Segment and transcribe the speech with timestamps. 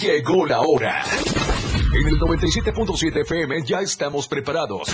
[0.00, 1.04] Llegó la hora.
[1.94, 4.88] En el 97.7 FM ya estamos preparados.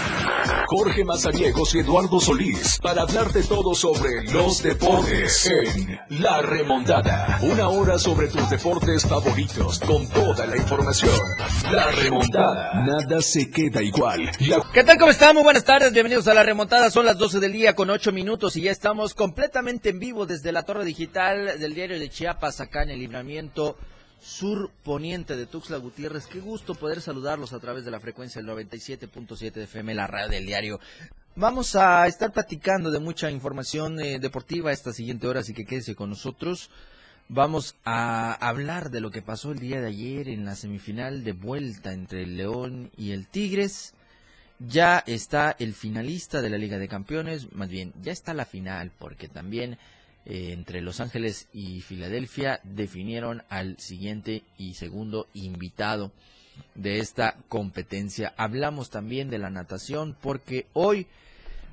[0.67, 7.39] Jorge Mazariegos y Eduardo Solís para hablar de todo sobre los deportes en La Remontada.
[7.43, 11.15] Una hora sobre tus deportes favoritos con toda la información.
[11.71, 12.85] La Remontada.
[12.85, 14.33] Nada se queda igual.
[14.75, 14.99] ¿Qué tal?
[14.99, 15.35] ¿Cómo están?
[15.35, 15.93] Muy buenas tardes.
[15.93, 16.91] Bienvenidos a La Remontada.
[16.91, 20.51] Son las 12 del día con 8 minutos y ya estamos completamente en vivo desde
[20.51, 23.77] la torre digital del diario de Chiapas acá en el libramiento
[24.21, 26.27] sur poniente de Tuxtla Gutiérrez.
[26.27, 30.29] Qué gusto poder saludarlos a través de la frecuencia del 97.7 de FM, la radio
[30.29, 30.81] del diario.
[31.37, 35.95] Vamos a estar platicando de mucha información eh, deportiva esta siguiente hora, así que quédese
[35.95, 36.71] con nosotros.
[37.29, 41.33] Vamos a hablar de lo que pasó el día de ayer en la semifinal de
[41.33, 43.95] vuelta entre el León y el Tigres.
[44.59, 48.91] Ya está el finalista de la Liga de Campeones, más bien, ya está la final,
[48.99, 49.79] porque también
[50.29, 56.13] eh, entre Los Ángeles y Filadelfia definieron al siguiente y segundo invitado
[56.75, 58.35] de esta competencia.
[58.37, 61.07] Hablamos también de la natación porque hoy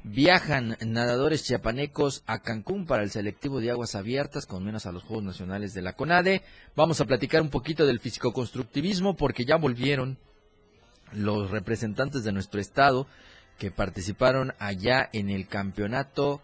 [0.06, 5.04] viajan nadadores chiapanecos a Cancún para el selectivo de aguas abiertas con menos a los
[5.04, 6.42] Juegos Nacionales de la CONADE.
[6.78, 10.18] Vamos a platicar un poquito del fisicoconstructivismo porque ya volvieron
[11.12, 13.06] los representantes de nuestro estado
[13.58, 16.42] que participaron allá en el campeonato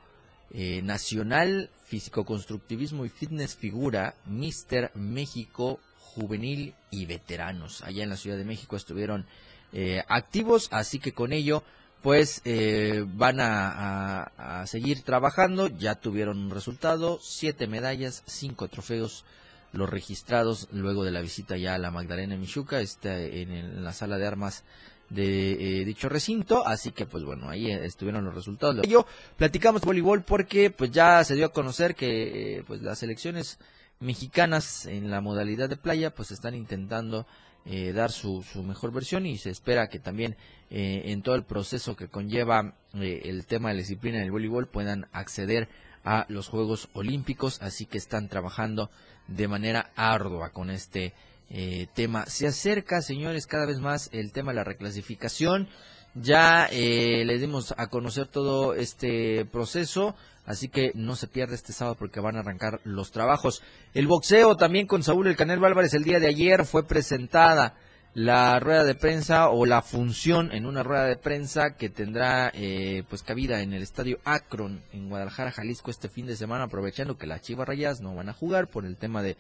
[0.54, 7.82] eh, nacional Físico-Constructivismo y Fitness Figura, Mister México Juvenil y Veteranos.
[7.84, 9.26] Allá en la Ciudad de México estuvieron
[9.72, 11.64] eh, activos, así que con ello
[12.02, 15.68] pues eh, van a, seguir trabajando.
[15.68, 19.24] Ya tuvieron un resultado, siete medallas, cinco trofeos
[19.72, 24.18] los registrados luego de la visita ya a la Magdalena Michuca, está en la sala
[24.18, 24.66] de armas
[25.12, 28.88] de eh, dicho recinto, así que pues bueno, ahí estuvieron los resultados.
[28.88, 29.06] Yo
[29.38, 33.59] platicamos de voleibol porque pues ya se dio a conocer que eh, pues las elecciones
[34.00, 37.28] mexicanas en la modalidad de playa pues están intentando
[37.66, 40.36] eh, dar su, su, mejor versión y se espera que también
[40.73, 45.67] en todo el proceso que conlleva el tema de la disciplina del voleibol puedan acceder
[46.05, 48.89] a los Juegos Olímpicos, así que están trabajando
[49.28, 51.14] de manera ardua con este
[51.54, 52.26] eh, tema.
[52.28, 55.67] Se acerca, señores, cada vez más el tema de la reclasificación.
[56.14, 61.73] Ya eh, le dimos a conocer todo este proceso, así que no se pierda este
[61.73, 63.61] sábado porque van a arrancar los trabajos.
[63.94, 67.76] El boxeo también con Saúl El Canelo Álvarez el día de ayer fue presentada
[68.14, 73.04] la rueda de prensa o la función en una rueda de prensa que tendrá eh,
[73.10, 77.28] pues cabida en el estadio Akron en Guadalajara, Jalisco este fin de semana, aprovechando que
[77.28, 79.38] las Chivas Rayas no van a jugar por el tema de,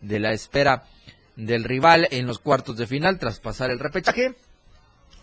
[0.00, 0.84] de la espera
[1.36, 4.34] del rival en los cuartos de final tras pasar el repechaje.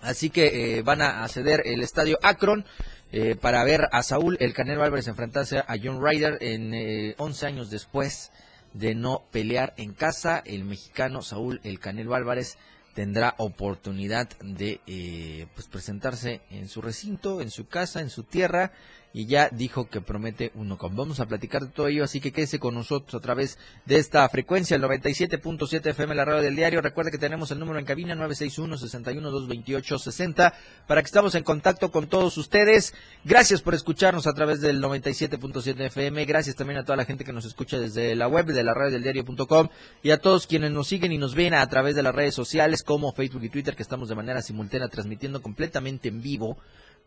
[0.01, 2.65] Así que eh, van a acceder el estadio Akron
[3.11, 7.47] eh, para ver a Saúl el Canelo Álvarez enfrentarse a John Ryder en eh, 11
[7.47, 8.31] años después
[8.73, 10.41] de no pelear en casa.
[10.45, 12.57] El mexicano Saúl el Canelo Álvarez
[12.93, 18.71] tendrá oportunidad de eh, pues presentarse en su recinto, en su casa, en su tierra
[19.13, 20.95] y ya dijo que promete uno con.
[20.95, 24.29] Vamos a platicar de todo ello, así que quédese con nosotros a través de esta
[24.29, 26.81] frecuencia, el 97.7 FM, la radio del diario.
[26.81, 30.53] Recuerde que tenemos el número en cabina 961-61-228-60
[30.87, 32.93] para que estamos en contacto con todos ustedes.
[33.23, 36.25] Gracias por escucharnos a través del 97.7 FM.
[36.25, 38.91] Gracias también a toda la gente que nos escucha desde la web de la radio
[38.91, 39.69] del diario.com
[40.03, 42.83] y a todos quienes nos siguen y nos ven a través de las redes sociales
[42.83, 46.57] como Facebook y Twitter, que estamos de manera simultánea transmitiendo completamente en vivo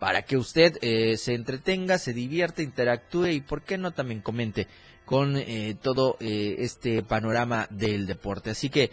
[0.03, 4.67] para que usted eh, se entretenga, se divierta, interactúe y, ¿por qué no también comente?
[5.05, 8.51] con eh, todo eh, este panorama del deporte.
[8.51, 8.91] Así que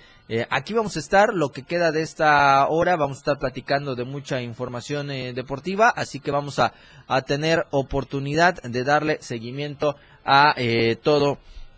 [0.50, 4.04] aquí vamos a estar, lo que queda de esta hora, vamos a estar platicando de
[4.04, 6.74] mucha información deportiva, así que vamos a,
[7.08, 10.56] a, tener oportunidad de darle seguimiento a
[11.02, 11.38] todo,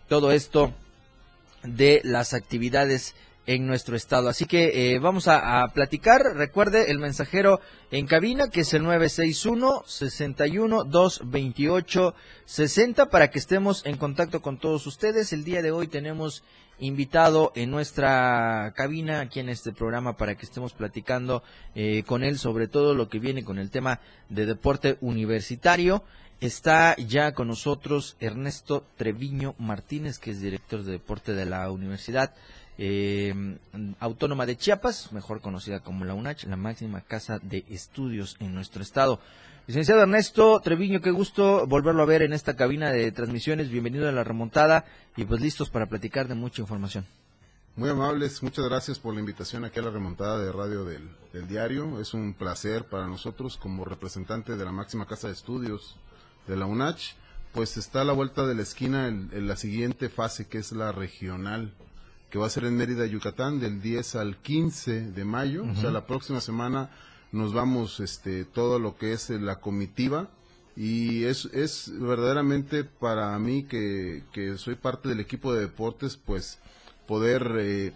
[0.09, 0.74] todo esto
[1.64, 3.16] de las actividades
[3.46, 4.29] en nuestro estado.
[4.29, 6.22] Así que eh, vamos a, platicar.
[6.35, 7.59] Recuerde el mensajero
[7.91, 12.16] en cabina que es el 961 61 228
[12.46, 15.34] 60 para que estemos en contacto con todos ustedes.
[15.34, 16.44] El día de hoy tenemos
[16.79, 21.44] invitado en nuestra cabina aquí en este programa para que estemos platicando
[21.76, 23.99] eh, con él sobre todo lo que viene con el tema
[24.29, 26.03] de deporte universitario.
[26.40, 32.34] Está ya con nosotros Ernesto Treviño Martínez, que es director de deporte de la Universidad
[32.84, 33.32] eh,
[34.00, 38.82] Autónoma de Chiapas, mejor conocida como la UNACH, la máxima casa de estudios en nuestro
[38.82, 39.20] estado.
[39.68, 43.70] Licenciado Ernesto Treviño, qué gusto volverlo a ver en esta cabina de transmisiones.
[43.70, 44.86] Bienvenido a la remontada
[45.16, 47.06] y pues listos para platicar de mucha información.
[47.76, 51.08] Muy amables, muchas gracias por la invitación aquí a la remontada de radio del,
[51.48, 52.02] diario.
[52.02, 55.98] Es un placer para nosotros como representante de la máxima casa de estudios
[56.48, 57.14] de la UNACH.
[57.54, 60.92] Pues está a la vuelta de la esquina en la siguiente fase que es la
[60.92, 61.76] regional
[62.32, 65.66] que va a ser en Mérida, Yucatán, del 10 al 15 de mayo.
[65.70, 66.90] O sea, la próxima semana
[67.34, 70.30] nos vamos este, todo lo que es la comitiva.
[70.78, 76.60] Y es, es verdaderamente para mí que, que soy parte del equipo de deportes, pues
[77.06, 77.92] poder eh,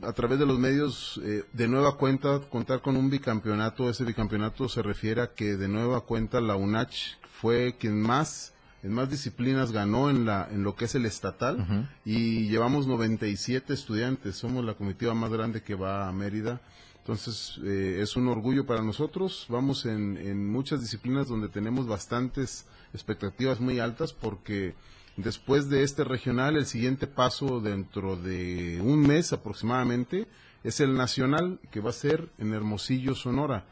[0.00, 3.90] a través de los medios eh, de nueva cuenta contar con un bicampeonato.
[3.90, 8.92] Ese bicampeonato se refiere a que de nueva cuenta la UNACH fue quien más en
[8.92, 14.36] más disciplinas ganó en la en lo que es el estatal y llevamos 97 estudiantes.
[14.36, 16.60] Somos la comitiva más grande que va a Mérida.
[16.98, 19.46] Entonces eh, es un orgullo para nosotros.
[19.48, 24.74] Vamos en, en muchas disciplinas donde tenemos bastantes expectativas muy altas porque
[25.16, 30.26] después de este regional el siguiente paso dentro de un mes aproximadamente
[30.64, 33.66] es el nacional que va a ser en Hermosillo Sonora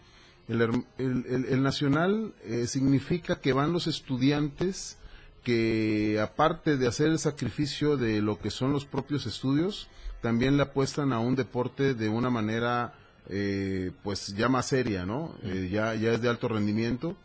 [0.48, 4.96] el, el, nacional eh, significa que van los estudiantes
[5.42, 9.88] que aparte de hacer el sacrificio de lo que son los propios estudios,
[10.22, 12.94] también le apuestan a un deporte de una manera
[13.28, 15.34] eh, pues ya más seria, ¿no?
[15.42, 17.16] Eh, ya, ya es de alto rendimiento.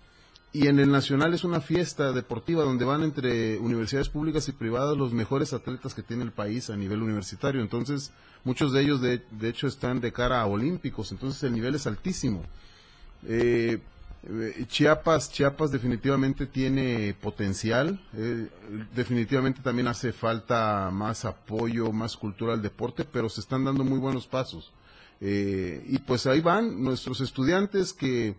[0.52, 4.96] Y en el Nacional es una fiesta deportiva donde van entre universidades públicas y privadas
[4.96, 7.62] los mejores atletas que tiene el país a nivel universitario.
[7.62, 8.12] Entonces,
[8.44, 11.88] muchos de ellos de, de hecho están de cara a olímpicos, entonces el nivel es
[11.88, 12.44] altísimo.
[13.28, 13.80] Eh,
[14.26, 18.48] eh, Chiapas, Chiapas definitivamente tiene potencial, eh,
[18.96, 24.00] definitivamente también hace falta más apoyo, más cultura al deporte, pero se están dando muy
[24.00, 24.72] buenos pasos.
[25.22, 28.36] y pues ahí van nuestros estudiantes que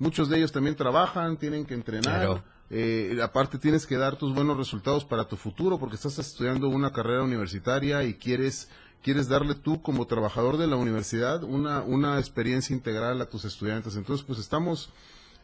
[0.00, 2.42] muchos de ellos también trabajan, tienen que entrenar.
[3.22, 7.22] aparte tienes que dar tus buenos resultados para tu futuro porque estás estudiando una carrera
[7.22, 8.68] universitaria y quieres
[9.02, 13.96] quieres darle tú como trabajador de la universidad una, una experiencia integral a tus estudiantes.
[13.96, 14.90] Entonces, pues estamos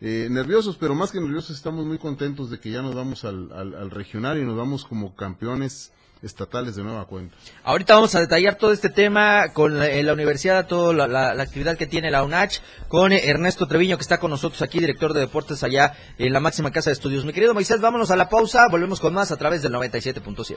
[0.04, 3.52] eh, nerviosos, pero más que nerviosos estamos muy contentos de que ya nos vamos al,
[3.52, 7.36] al, regional y nos vamos como campeones estatales de nueva cuenta.
[7.62, 11.86] Ahorita vamos a detallar todo este tema con la, la universidad, toda la, actividad que
[11.86, 12.58] tiene la UNACH,
[12.88, 16.72] con Ernesto Treviño que está con nosotros aquí, director de deportes allá en la máxima
[16.72, 17.24] casa de estudios.
[17.24, 20.56] Mi querido Moisés, vámonos a la pausa, volvemos con más a través del 97.7.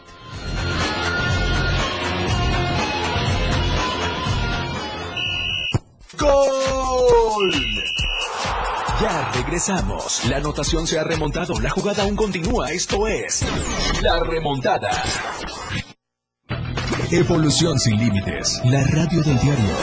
[6.17, 7.51] ¡Gol!
[9.01, 10.25] Ya regresamos.
[10.29, 11.59] La anotación se ha remontado.
[11.59, 12.71] La jugada aún continúa.
[12.71, 13.43] Esto es
[14.01, 14.91] La Remontada.
[17.11, 18.61] Evolución sin límites.
[18.65, 19.75] La radio del diario.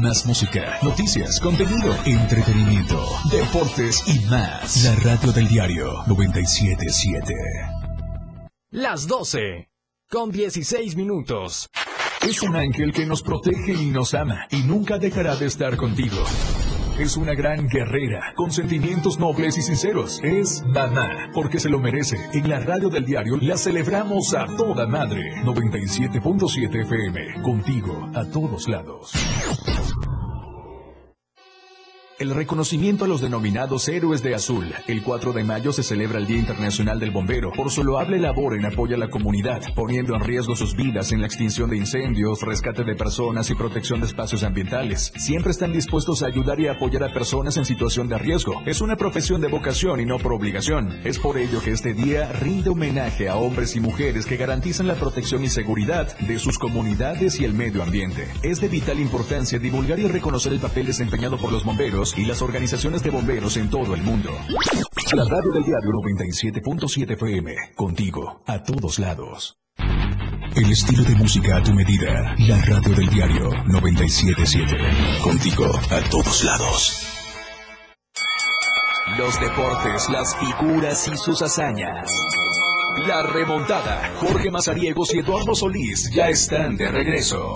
[0.00, 4.84] Más música, noticias, contenido, entretenimiento, deportes y más.
[4.84, 7.34] La radio del diario 977.
[8.70, 9.70] Las 12.
[10.08, 11.70] Con 16 minutos.
[12.28, 16.16] Es un ángel que nos protege y nos ama y nunca dejará de estar contigo.
[16.96, 20.20] Es una gran guerrera, con sentimientos nobles y sinceros.
[20.22, 22.16] Es Mamá, porque se lo merece.
[22.32, 25.34] En la radio del diario la celebramos a toda madre.
[25.42, 29.12] 97.7 FM, contigo a todos lados.
[32.22, 34.72] El reconocimiento a los denominados héroes de azul.
[34.86, 38.54] El 4 de mayo se celebra el Día Internacional del Bombero por su loable labor
[38.54, 42.42] en apoyo a la comunidad, poniendo en riesgo sus vidas en la extinción de incendios,
[42.42, 45.12] rescate de personas y protección de espacios ambientales.
[45.16, 48.62] Siempre están dispuestos a ayudar y apoyar a personas en situación de riesgo.
[48.66, 51.00] Es una profesión de vocación y no por obligación.
[51.02, 54.94] Es por ello que este día rinde homenaje a hombres y mujeres que garantizan la
[54.94, 58.28] protección y seguridad de sus comunidades y el medio ambiente.
[58.44, 62.42] Es de vital importancia divulgar y reconocer el papel desempeñado por los bomberos y las
[62.42, 64.30] organizaciones de bomberos en todo el mundo.
[65.12, 69.58] La radio del diario 97.7 FM, contigo, a todos lados.
[70.54, 72.34] El estilo de música a tu medida.
[72.38, 74.76] La radio del diario 977.
[75.22, 77.08] Contigo a todos lados.
[79.16, 82.10] Los deportes, las figuras y sus hazañas.
[83.06, 84.12] La remontada.
[84.20, 87.54] Jorge Mazariegos y Eduardo Solís ya están de regreso.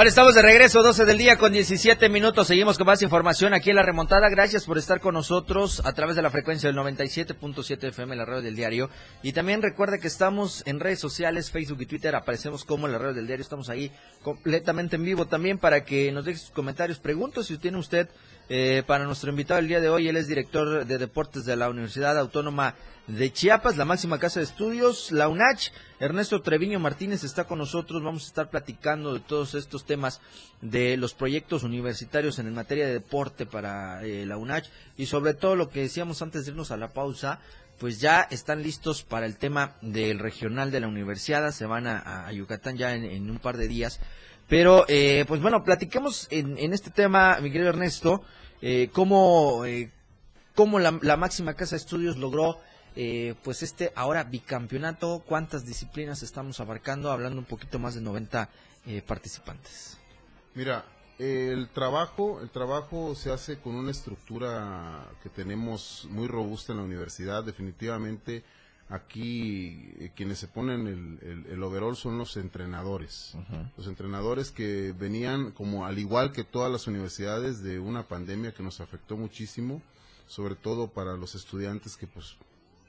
[0.00, 2.46] Ahora estamos de regreso, 12 del día con 17 minutos.
[2.46, 4.30] Seguimos con más información aquí en la remontada.
[4.30, 8.40] Gracias por estar con nosotros a través de la frecuencia del 97.7 FM, la radio
[8.40, 8.88] del diario.
[9.22, 12.14] Y también recuerde que estamos en redes sociales, Facebook y Twitter.
[12.14, 13.42] Aparecemos como la radio del diario.
[13.42, 13.92] Estamos ahí
[14.22, 18.08] completamente en vivo también para que nos deje sus comentarios, preguntas si tiene usted
[18.52, 20.08] eh, para nuestro invitado el día de hoy.
[20.08, 22.74] Él es director de deportes de la Universidad Autónoma
[23.06, 25.70] de Chiapas, la máxima casa de estudios, la UNACH.
[26.00, 28.02] Ernesto Treviño Martínez está con nosotros.
[28.02, 30.20] Vamos a estar platicando de todos estos temas
[30.62, 35.54] de los proyectos universitarios en materia de deporte para eh, la UNACH y sobre todo
[35.54, 37.38] lo que decíamos antes de irnos a la pausa.
[37.78, 41.50] Pues ya están listos para el tema del regional de la universidad.
[41.52, 44.00] Se van a, Yucatán ya en un par de días
[44.50, 48.22] Pero, eh, pues bueno, platiquemos en, en, este tema, mi querido Ernesto,
[48.60, 49.92] eh, cómo, eh,
[50.56, 52.58] cómo la, la, máxima casa de estudios logró
[52.96, 58.48] eh, pues este ahora bicampeonato, cuántas disciplinas estamos abarcando, hablando un poquito más de 90
[58.86, 59.96] eh, participantes.
[60.54, 60.84] Mira,
[61.20, 66.84] el trabajo, el trabajo se hace con una estructura que tenemos muy robusta en la
[66.84, 67.44] universidad.
[67.44, 68.42] Definitivamente,
[68.90, 73.32] aquí eh, quienes se ponen el, el, el, overall son los entrenadores.
[73.34, 73.72] Uh -huh.
[73.76, 78.62] Los entrenadores que venían, como al igual que todas las universidades, de una pandemia que
[78.62, 79.80] nos afectó muchísimo,
[80.26, 82.36] sobre todo para los estudiantes que pues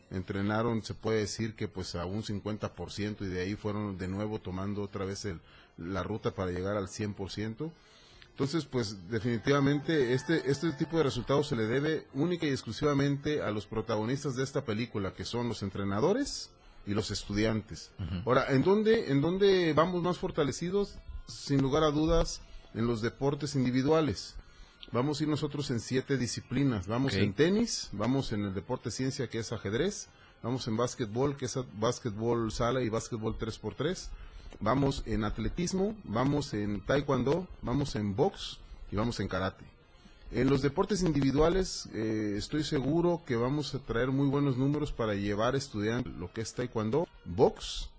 [0.09, 4.39] entrenaron, se puede decir que pues a un 50% y de ahí fueron de nuevo
[4.39, 5.39] tomando otra vez el,
[5.77, 7.71] la ruta para llegar al 100%.
[8.41, 13.51] Entonces, pues definitivamente este, este tipo de resultados se le debe única y exclusivamente a
[13.51, 16.49] los protagonistas de esta película, que son los entrenadores
[16.87, 17.91] y los estudiantes.
[17.99, 18.23] Uh -huh.
[18.25, 20.95] Ahora, ¿en dónde, ¿en dónde vamos más fortalecidos?
[21.27, 22.41] Sin lugar a dudas,
[22.73, 24.33] en los deportes individuales.
[24.91, 26.87] Vamos a ir nosotros en siete disciplinas.
[26.87, 27.25] Vamos okay.
[27.25, 30.07] en tenis, vamos en el deporte ciencia, que es ajedrez,
[30.41, 34.09] vamos en básquetbol, que es básquetbol sala y básquetbol 3x3
[34.61, 38.59] vamos en atletismo, vamos en taekwondo, vamos en box
[38.91, 39.65] y vamos en karate.
[40.31, 45.13] En los deportes individuales eh, estoy seguro que vamos a traer muy buenos números para
[45.13, 47.89] llevar a estudiantes lo que es taekwondo, box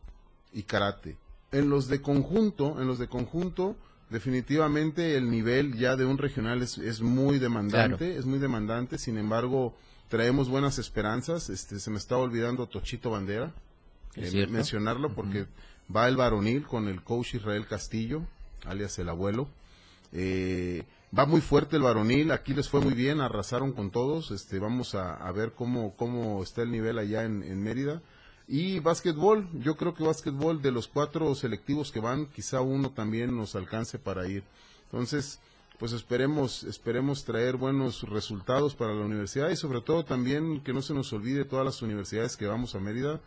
[0.52, 1.16] y karate.
[1.50, 3.76] En los de conjunto, en los de conjunto,
[4.08, 8.20] definitivamente el nivel ya de un regional es, es muy demandante, claro.
[8.20, 9.74] es muy demandante, sin embargo,
[10.08, 13.52] traemos buenas esperanzas, este se me está olvidando Tochito Bandera,
[14.14, 15.71] eh, mencionarlo porque uh -huh.
[15.94, 18.22] Va el varonil con el coach Israel Castillo,
[18.64, 19.48] alias el abuelo.
[20.12, 20.84] Eh,
[21.16, 24.94] va muy fuerte el varonil, aquí les fue muy bien, arrasaron con todos, este, vamos
[24.94, 28.02] a, a ver cómo, cómo está el nivel allá en, en Mérida.
[28.48, 33.36] Y básquetbol, yo creo que básquetbol de los cuatro selectivos que van, quizá uno también
[33.36, 34.42] nos alcance para ir.
[34.84, 35.40] Entonces,
[35.78, 40.82] pues esperemos, esperemos traer buenos resultados para la universidad y sobre todo también que no
[40.82, 43.20] se nos olvide todas las universidades que vamos a Mérida,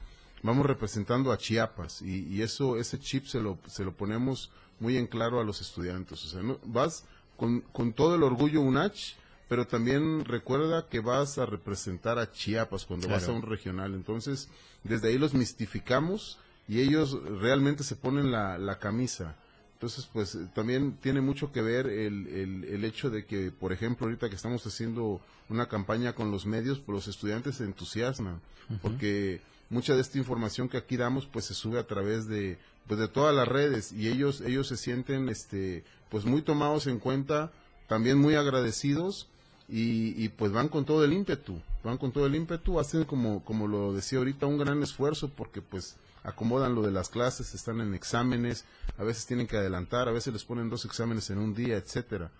[0.45, 4.97] vamos representando a Chiapas y, y eso, ese chip se lo, se lo ponemos muy
[4.97, 6.23] en claro a los estudiantes.
[6.25, 6.59] O sea, ¿no?
[6.63, 7.05] vas
[7.37, 9.15] con, con todo el orgullo UNACH,
[9.49, 13.21] pero también recuerda que vas a representar a Chiapas cuando claro.
[13.21, 13.93] vas a un regional.
[13.93, 14.49] Entonces,
[14.83, 16.37] desde ahí los mistificamos
[16.67, 19.35] y ellos realmente se ponen la, la camisa.
[19.73, 24.07] Entonces, pues también tiene mucho que ver el, el, el, hecho de que, por ejemplo,
[24.07, 28.73] ahorita que estamos haciendo una campaña con los medios, pues los estudiantes se entusiasman, uh
[28.73, 28.79] -huh.
[28.81, 32.57] porque mucha de esta información que aquí damos, pues se sube a través de,
[32.87, 36.99] pues, de todas las redes y ellos, ellos se sienten, este, pues muy tomados en
[36.99, 37.51] cuenta,
[37.87, 39.27] también muy agradecidos
[39.67, 43.67] y, pues van con todo el ímpetu, van con todo el ímpetu, hacen como, como
[43.67, 47.93] lo decía ahorita, un gran esfuerzo porque pues acomodan lo de las clases, están en
[47.93, 48.65] exámenes,
[48.97, 52.31] a veces tienen que adelantar, a veces les ponen dos exámenes en un día, etcétera.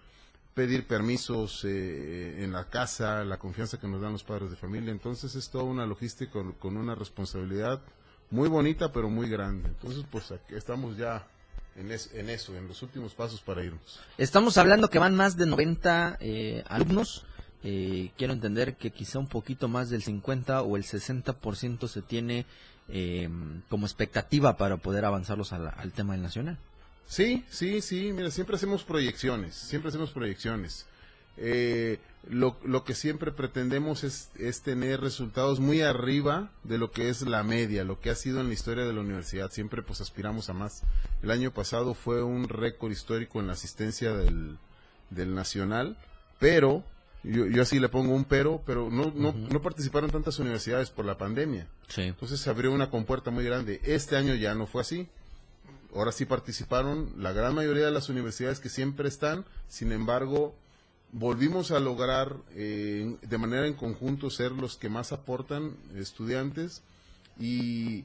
[0.56, 4.92] Pedir permisos eh, en la casa, la confianza que nos dan los padres de familia,
[4.92, 7.82] entonces es toda una logística con, una responsabilidad
[8.32, 9.68] muy bonita pero muy grande.
[9.68, 11.28] Entonces pues aquí estamos ya
[11.76, 14.00] en, es, en, eso, en los últimos pasos para irnos.
[14.18, 17.26] Estamos hablando que van más de 90 eh, alumnos.
[17.64, 22.46] Eh, quiero entender que quizá un poquito más del 50 o el 60% se tiene
[22.88, 23.28] eh,
[23.70, 26.58] como expectativa para poder avanzarlos al tema del nacional.
[27.08, 30.86] Sí, sí, sí, mira, siempre hacemos proyecciones, siempre hacemos proyecciones.
[31.38, 37.10] Eh, lo, lo, que siempre pretendemos es, es, tener resultados muy arriba de lo que
[37.10, 39.52] es la media, lo que ha sido en la historia de la universidad.
[39.52, 40.84] Siempre pues aspiramos a más.
[41.22, 44.58] El año pasado fue un récord histórico en la asistencia del,
[45.10, 45.98] del nacional,
[46.40, 46.84] pero
[47.24, 49.52] yo, yo, así le pongo un pero, pero no, no, uh -huh.
[49.52, 51.68] no participaron tantas universidades por la pandemia.
[51.90, 52.04] Sí.
[52.04, 53.82] Entonces se abrió una compuerta muy grande.
[53.84, 55.08] Este año ya no fue así.
[55.96, 60.54] Ahora sí participaron la gran mayoría de las universidades que siempre están, sin embargo,
[61.14, 66.84] volvimos a lograr eh, de manera en conjunto ser los que más aportan estudiantes
[67.40, 68.04] y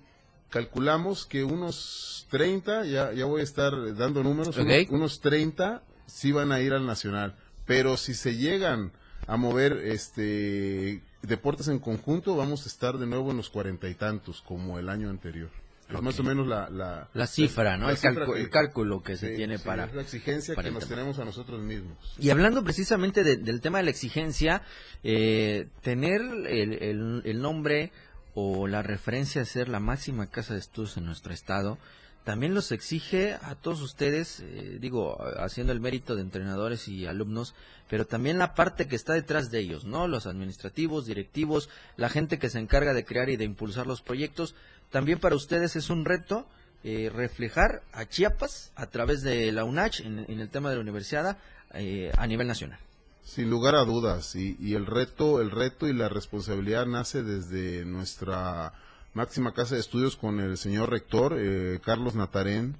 [0.51, 4.83] calculamos que unos 30, ya, ya voy a estar dando números, okay.
[4.83, 8.93] unos, unos 30 sí van a ir al nacional, pero si se llegan
[9.27, 13.95] a mover este deportes en conjunto, vamos a estar de nuevo en los cuarenta y
[13.95, 15.51] tantos, como el año anterior.
[15.91, 16.05] Es okay.
[16.05, 17.87] más o menos la, la, la cifra, ¿no?
[17.87, 19.87] La el, cifra que, el, cálculo que se tiene sí, para...
[19.87, 20.97] la exigencia para que nos tema.
[20.97, 21.97] tenemos a nosotros mismos.
[22.19, 24.63] Y hablando precisamente de, del tema de la exigencia,
[25.03, 27.93] eh, tener el, el, el, nombre
[28.35, 31.79] o la referencia de ser la máxima casa de estudios en nuestro estado,
[32.25, 37.55] también los exige a todos ustedes, eh, digo, haciendo el mérito de entrenadores y alumnos,
[37.89, 40.07] pero también la parte que está detrás de ellos, ¿no?
[40.07, 44.55] Los administrativos, directivos, la gente que se encarga de crear y de impulsar los proyectos,
[44.91, 46.47] también para ustedes es un reto
[46.83, 51.37] eh, reflejar a Chiapas a través de la UNACH en, el tema de la universidad
[51.75, 52.79] eh, a nivel nacional.
[53.23, 58.73] Sin lugar a dudas, y, el reto, el reto y la responsabilidad nace desde nuestra
[59.13, 62.77] máxima casa de estudios con el señor rector eh, Carlos Natarén,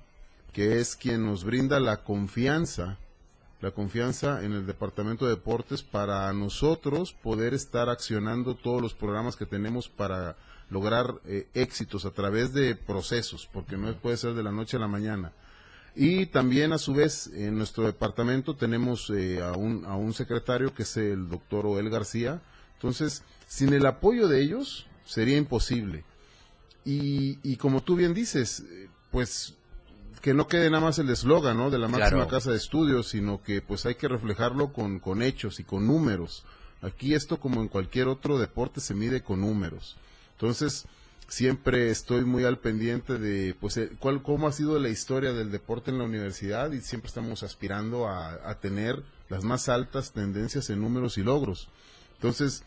[0.53, 2.97] que es quien nos brinda la confianza,
[3.61, 9.37] la confianza en el departamento de deportes para nosotros poder estar accionando todos los programas
[9.37, 10.37] que tenemos para
[10.71, 14.81] lograr eh, éxitos a través de procesos, porque no puede ser de la noche a
[14.81, 15.33] la mañana.
[15.95, 20.73] Y también a su vez en nuestro departamento tenemos eh, a, un, a un secretario
[20.73, 22.41] que es el doctor Oel García.
[22.75, 26.05] Entonces, sin el apoyo de ellos sería imposible.
[26.85, 29.55] Y, y como tú bien dices, eh, pues
[30.23, 31.71] que no quede nada más el eslogan ¿no?
[31.71, 35.61] de la máxima casa de estudios, sino que pues hay que reflejarlo con, con hechos
[35.61, 36.45] y con números.
[36.83, 39.97] Aquí esto como en cualquier otro deporte se mide con números.
[40.41, 40.87] Entonces,
[41.29, 45.51] siempre estoy muy al pendiente de pues eh, cuál cómo ha sido la historia del
[45.51, 50.81] deporte en la universidad y siempre estamos aspirando a, tener las más altas tendencias en
[50.81, 51.69] números y logros.
[52.15, 52.65] Entonces,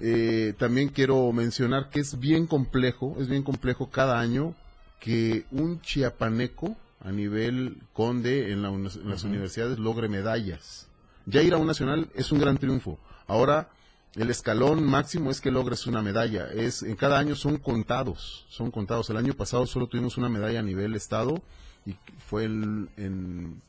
[0.00, 4.54] eh, también quiero mencionar que es bien complejo, es bien complejo cada año
[5.00, 10.86] que un chiapaneco a nivel conde en, las universidades logre medallas.
[11.26, 13.00] Ya ir a un nacional es un gran triunfo.
[13.26, 13.68] Ahora
[14.16, 16.48] el escalón máximo es que logres una medalla.
[16.52, 19.10] Es en cada año son contados, son contados.
[19.10, 21.42] El año pasado solo tuvimos una medalla a nivel estado
[21.84, 21.94] y
[22.26, 23.60] fue en,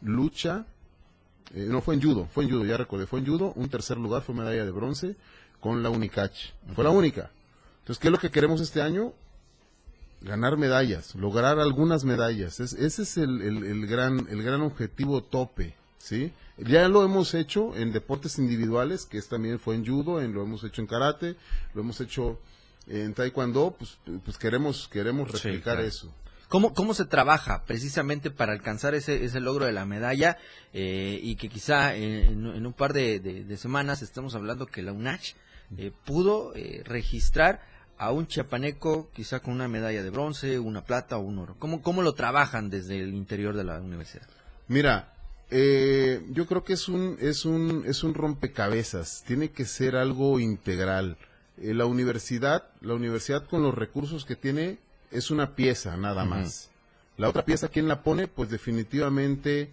[0.00, 0.64] lucha,
[1.54, 3.52] eh, no fue en judo, fue en judo, ya recordé, fue en judo.
[3.56, 5.16] Un tercer lugar fue medalla de bronce
[5.60, 6.34] con la Unicach.
[6.74, 7.30] Fue la única.
[7.80, 9.12] Entonces, ¿qué es lo que queremos este año?
[10.20, 12.60] Ganar medallas, lograr algunas medallas.
[12.60, 16.32] ese es el, el, gran, el gran objetivo tope, ¿sí?
[16.58, 20.42] Ya lo hemos hecho en deportes individuales, que es también fue en judo, en, lo
[20.42, 21.36] hemos hecho en karate,
[21.74, 22.40] lo hemos hecho
[22.86, 26.12] en taekwondo, pues, pues queremos, queremos replicar eso.
[26.48, 30.38] ¿Cómo, ¿Cómo se trabaja precisamente para alcanzar ese, ese logro de la medalla
[30.72, 35.34] eh, y que quizá en, un par de, semanas estamos hablando que la UNACH
[35.76, 37.60] eh, pudo eh, registrar
[37.98, 41.56] a un chiapaneco quizá con una medalla de bronce, una plata o un oro?
[41.58, 44.28] ¿Cómo, cómo lo trabajan desde el interior de la universidad?
[44.68, 45.15] Mira,
[45.50, 50.40] eh, yo creo que es un, es, un, es un rompecabezas, tiene que ser algo
[50.40, 51.16] integral.
[51.58, 54.78] Eh, la universidad, la universidad con los recursos que tiene
[55.10, 56.70] es una pieza nada más.
[57.16, 58.28] La otra pieza, ¿quién la pone?
[58.28, 59.72] Pues definitivamente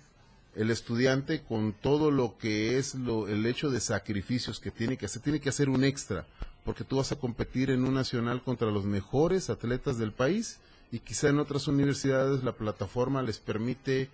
[0.55, 5.07] el estudiante con todo lo que es lo, el hecho de sacrificios que tiene que
[5.07, 6.27] hacer, tiene que hacer un extra,
[6.63, 10.59] porque tú vas a competir en un nacional contra los mejores atletas del país
[10.91, 14.09] y quizá en otras universidades la plataforma les permite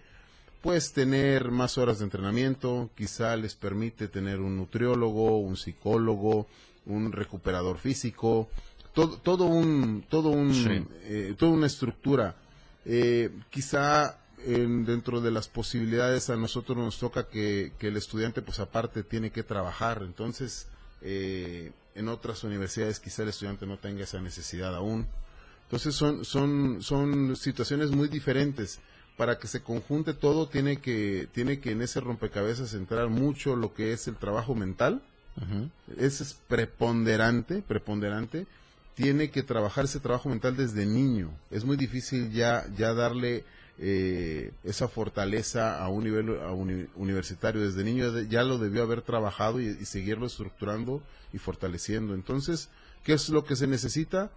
[0.62, 6.48] pues tener más horas de entrenamiento, quizá les permite tener un nutriólogo, un psicólogo,
[6.86, 8.50] un recuperador físico,
[8.94, 10.52] todo, todo un, todo un,
[11.04, 12.36] eh, toda una estructura.
[12.86, 19.04] Eh, quizá dentro de las posibilidades a nosotros nos toca que, el estudiante pues aparte
[19.04, 20.68] tiene que trabajar, entonces
[21.02, 25.08] eh, en otras universidades quizá el estudiante no tenga esa necesidad aún.
[25.64, 28.80] Entonces son, son, son situaciones muy diferentes
[29.20, 33.74] para que se conjunte todo tiene que tiene que en ese rompecabezas entrar mucho lo
[33.74, 35.02] que es el trabajo mental.
[35.98, 38.48] Ese es preponderante preponderante.
[38.96, 41.32] Tiene que trabajar ese trabajo mental desde niño.
[41.52, 43.44] Es muy difícil ya ya darle
[43.78, 46.30] eh, esa fortaleza a un nivel
[46.96, 47.60] universitario.
[47.60, 51.04] Desde niño ya lo debió haber trabajado y, y seguirlo estructurando
[51.34, 52.14] y fortaleciendo.
[52.14, 52.70] Entonces
[53.04, 54.32] qué es lo que se necesita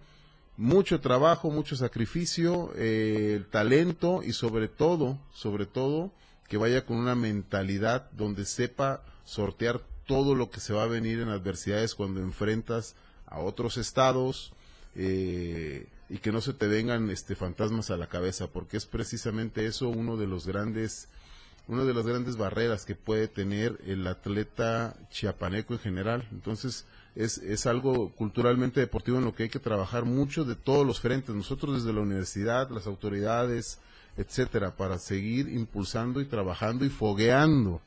[0.57, 6.11] mucho trabajo, mucho sacrificio, eh, talento y sobre todo, sobre todo,
[6.47, 11.19] que vaya con una mentalidad donde sepa sortear todo lo que se va a venir
[11.19, 14.53] en adversidades cuando enfrentas a otros estados
[14.95, 19.65] eh, y que no se te vengan este fantasmas a la cabeza porque es precisamente
[19.65, 21.07] eso uno de los grandes
[21.67, 26.27] una de las grandes barreras que puede tener el atleta chiapaneco en general.
[26.31, 26.85] Entonces
[27.15, 30.99] es, es algo culturalmente deportivo en lo que hay que trabajar mucho de todos los
[30.99, 33.79] frentes, nosotros desde la universidad, las autoridades,
[34.17, 37.81] etcétera, para seguir impulsando y trabajando y fogueando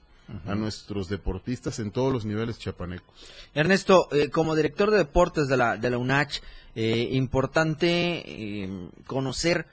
[0.47, 3.15] a nuestros deportistas en todos los niveles chapanecos.
[3.55, 6.41] Ernesto, eh, como director de deportes de la, de la UNACH,
[6.75, 7.87] eh, importante
[8.27, 9.67] eh, conocer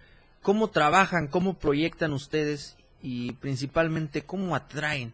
[0.44, 5.14] cómo trabajan, cómo proyectan ustedes y principalmente cómo atraen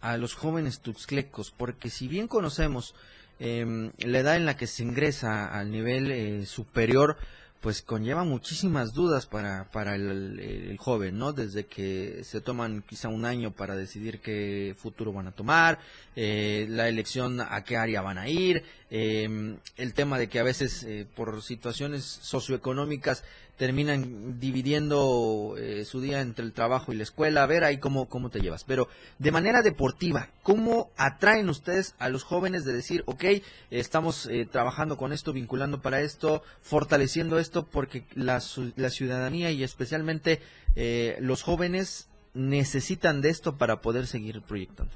[0.00, 2.94] a los jóvenes tuxclecos, porque si bien conocemos
[3.40, 7.16] eh, la edad en la que se ingresa al nivel eh, superior,
[7.60, 11.32] pues conlleva muchísimas dudas para, para el, joven, ¿no?
[11.32, 15.78] Desde que se toman quizá un año para decidir qué futuro van a tomar,
[16.16, 20.44] eh, la elección a qué área van a ir, em, el tema de que a
[20.44, 23.24] veces eh, por situaciones socioeconómicas
[23.60, 28.08] terminan dividiendo eh, su día entre el trabajo y la escuela, a ver ahí cómo,
[28.08, 28.64] cómo te llevas.
[28.64, 33.22] Pero de manera deportiva, ¿cómo atraen ustedes a los jóvenes de decir, ok,
[33.70, 38.42] estamos eh, trabajando con esto, vinculando para esto, fortaleciendo esto, porque la,
[38.76, 40.40] la ciudadanía y especialmente
[40.74, 44.94] eh, los jóvenes necesitan de esto para poder seguir proyectando?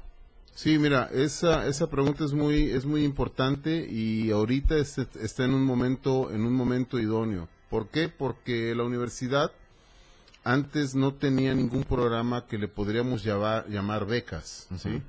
[0.55, 5.65] Sí, mira, esa, esa pregunta es muy, es muy importante y ahorita está en un
[5.65, 7.49] momento, en un momento idóneo.
[7.69, 8.07] ¿Por qué?
[8.07, 9.51] Porque la universidad
[10.45, 15.01] antes no tenía ningún programa que le podríamos llamar, llamar becas, ¿sí?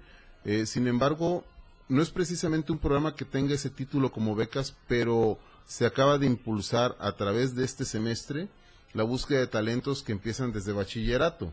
[0.44, 1.44] Eh, sin embargo,
[1.88, 6.26] no es precisamente un programa que tenga ese título como becas, pero se acaba de
[6.26, 8.48] impulsar a través de este semestre
[8.94, 11.52] la búsqueda de talentos que empiezan desde bachillerato.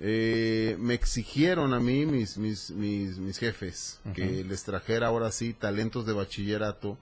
[0.00, 5.54] Eh, me exigieron a mí mis, mis, mis, mis jefes que les trajera ahora sí
[5.54, 6.96] talentos de bachillerato,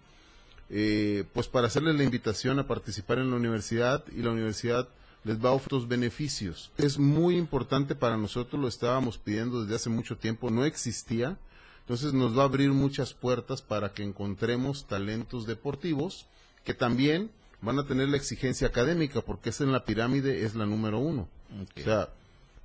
[0.71, 4.89] eh, pues para hacerles la invitación a participar en la universidad y la universidad
[5.25, 6.71] les va a ofrecer beneficios.
[6.79, 11.37] Es muy importante para nosotros, lo estábamos pidiendo desde hace mucho tiempo, no existía,
[11.81, 16.27] entonces nos va a abrir muchas puertas para que encontremos talentos deportivos
[16.65, 17.31] que también
[17.61, 21.29] van a tener la exigencia académica, porque es en la pirámide, es la número uno.
[21.77, 22.11] O sea,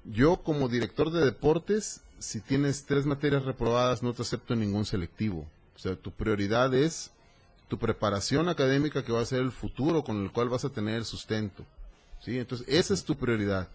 [0.03, 5.47] yo como director de deportes, si tienes tres materias reprobadas, no te acepto ningún selectivo.
[5.75, 7.11] O sea, tu prioridad es
[7.67, 10.95] tu preparación académica que va a ser el futuro con el cual vas a tener
[10.95, 11.65] el sustento.
[12.19, 12.37] ¿sí?
[12.37, 13.69] Entonces, esa es tu prioridad.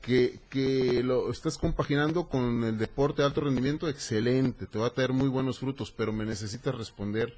[0.00, 4.94] Que, que lo estás compaginando con el deporte de alto rendimiento, excelente, te va a
[4.94, 7.36] traer muy buenos frutos, pero me necesitas responder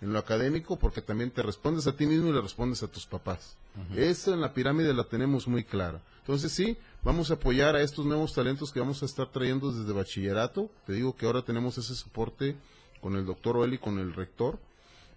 [0.00, 3.06] en lo académico porque también te respondes a ti mismo y le respondes a tus
[3.06, 3.56] papás.
[3.94, 6.00] Esa en la pirámide la tenemos muy clara.
[6.20, 9.92] Entonces sí, vamos a apoyar a estos nuevos talentos que vamos a estar trayendo desde
[9.92, 10.68] bachillerato.
[10.86, 12.56] Te digo que ahora tenemos ese soporte
[13.00, 14.58] con el doctor Oeli, con el rector.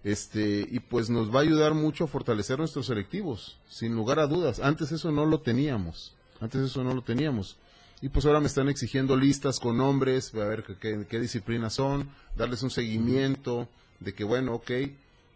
[0.04, 4.28] Este, y pues nos va a ayudar mucho a fortalecer nuestros selectivos, sin lugar a
[4.28, 4.60] dudas.
[4.60, 6.14] Antes eso no lo teníamos.
[6.40, 7.58] Antes eso no lo teníamos.
[8.04, 12.08] Y pues ahora me están exigiendo listas con nombres, a ver qué, qué disciplinas son,
[12.38, 13.68] darles un seguimiento
[14.00, 14.72] de que, bueno, ok,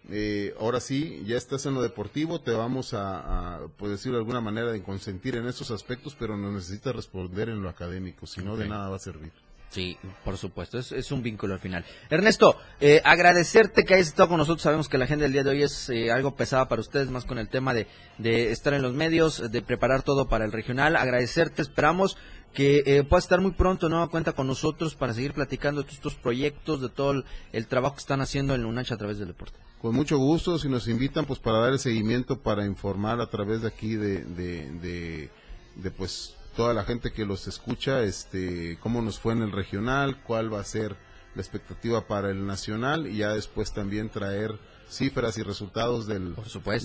[0.09, 4.21] eh, ahora sí, ya estás en lo deportivo, te vamos a, a por decirlo de
[4.21, 8.41] alguna manera, de consentir en esos aspectos, pero no necesitas responder en lo académico, si
[8.41, 9.31] no, de nada va a servir.
[9.73, 11.83] Sí, por supuesto, es, un vínculo al final.
[12.11, 14.61] Ernesto, eh, agradecerte que hayas estado con nosotros.
[14.61, 17.25] Sabemos que la agenda del día de hoy es eh, algo pesada para ustedes, más
[17.25, 17.87] con el tema de,
[18.19, 20.95] de estar en los medios, de preparar todo para el regional.
[20.95, 22.17] Agradecerte, esperamos
[22.53, 24.07] que eh, pueda estar muy pronto ¿no?
[24.09, 28.21] cuenta con nosotros para seguir platicando de estos proyectos, de todo el, trabajo que están
[28.21, 29.57] haciendo en UNACH a través del deporte.
[29.83, 33.63] Con mucho gusto, si nos invitan pues para dar el seguimiento, para informar a través
[33.63, 39.33] de aquí de, de, pues toda la gente que los escucha, este, cómo nos fue
[39.33, 40.95] en el regional, cuál va a ser
[41.35, 44.57] la expectativa para el nacional y ya después también traer
[44.89, 46.35] cifras y resultados del,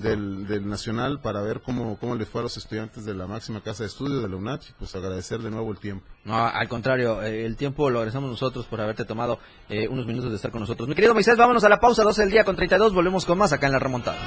[0.01, 3.83] del, Nacional para ver cómo, cómo les fue a los estudiantes de la máxima casa
[3.83, 6.07] de estudios de la UNACH y pues agradecer de nuevo el tiempo.
[6.25, 10.31] No, al contrario, eh, el tiempo lo agradecemos nosotros por haberte tomado eh, unos minutos
[10.31, 10.89] de estar con nosotros.
[10.89, 13.53] Mi querido Moisés, vámonos a la pausa, 12 del día con 32, volvemos con más
[13.53, 14.19] acá en la remontada.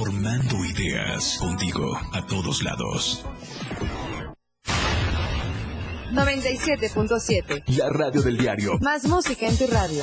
[0.00, 3.24] Transformando ideas contigo a todos lados.
[6.12, 7.62] 97.7.
[7.76, 8.78] La radio del diario.
[8.80, 10.02] Más música en tu radio.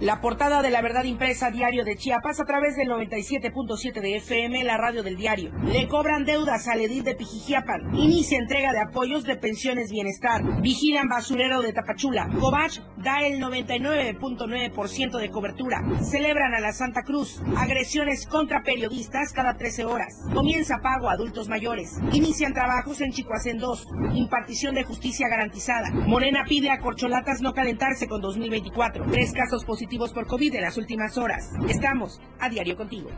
[0.00, 4.64] La portada de la verdad impresa diario de Chiapas a través del 97.7 de FM,
[4.64, 5.52] la radio del diario.
[5.66, 7.94] Le cobran deudas al edil de Pijijiapan.
[7.94, 10.62] Inicia entrega de apoyos de pensiones bienestar.
[10.62, 12.30] Vigilan basurero de Tapachula.
[12.40, 15.82] Cobach da el 99.9% de cobertura.
[16.02, 17.42] Celebran a la Santa Cruz.
[17.58, 20.24] Agresiones contra periodistas cada 13 horas.
[20.32, 22.00] Comienza pago a adultos mayores.
[22.14, 23.88] Inician trabajos en Chicoacén 2.
[24.14, 25.90] Impartición de justicia garantizada.
[25.90, 29.04] Morena pide a corcholatas no calentarse con 2024.
[29.10, 31.50] Tres casos positivos por COVID en las últimas horas.
[31.68, 33.10] Estamos a diario contigo.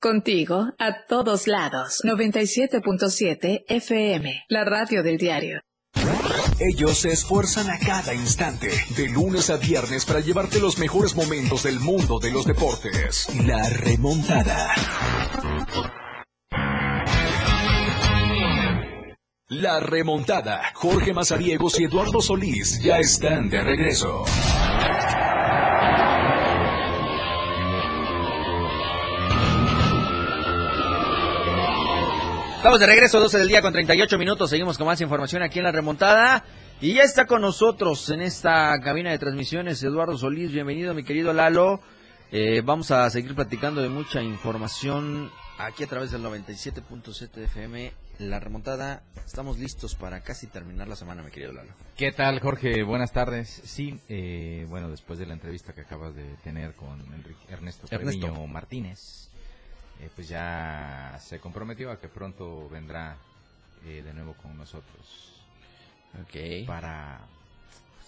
[0.00, 2.02] Contigo a todos lados.
[2.04, 5.60] 97.7 FM, la radio del diario.
[6.60, 11.62] Ellos se esfuerzan a cada instante, de lunes a viernes, para llevarte los mejores momentos
[11.62, 13.28] del mundo de los deportes.
[13.44, 14.74] La remontada.
[19.50, 20.60] La remontada.
[20.74, 24.26] Jorge Mazariegos y Eduardo Solís ya están de regreso.
[32.56, 34.50] Estamos de regreso, 12 del día con 38 minutos.
[34.50, 36.44] Seguimos con más información aquí en la remontada.
[36.82, 40.52] Y ya está con nosotros en esta cabina de transmisiones Eduardo Solís.
[40.52, 41.80] Bienvenido, mi querido Lalo.
[42.30, 48.07] Eh, vamos a seguir platicando de mucha información aquí a través del 97.7 FM.
[48.18, 51.70] La remontada, estamos listos para casi terminar la semana, mi querido Lalo.
[51.96, 52.82] ¿Qué tal, Jorge?
[52.82, 53.48] Buenas tardes.
[53.48, 57.00] Sí, eh, bueno, después de la entrevista que acabas de tener con
[57.48, 58.46] Ernesto, Ernesto.
[58.48, 59.28] Martínez,
[60.00, 63.16] eh, pues ya se comprometió a que pronto vendrá
[63.86, 65.40] eh, de nuevo con nosotros.
[66.20, 66.66] Ok.
[66.66, 67.20] Para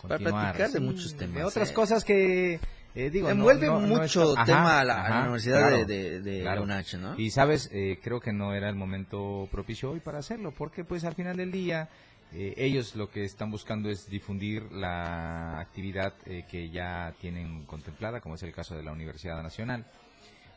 [0.03, 1.37] Para platicar de muchos temas.
[1.37, 2.59] De otras cosas que
[2.95, 6.41] eh, digo, Envuelve no, no, mucho no tema a la, ajá, Universidad claro, de, de,
[6.41, 6.67] claro.
[6.67, 7.19] ¿no?
[7.19, 11.05] Y sabes, eh, creo que no era el momento propicio hoy para hacerlo, porque pues
[11.05, 11.89] al final del día
[12.33, 18.21] eh, ellos lo que están buscando es difundir la actividad eh, que ya tienen contemplada,
[18.21, 19.85] como es el caso de la Universidad Nacional.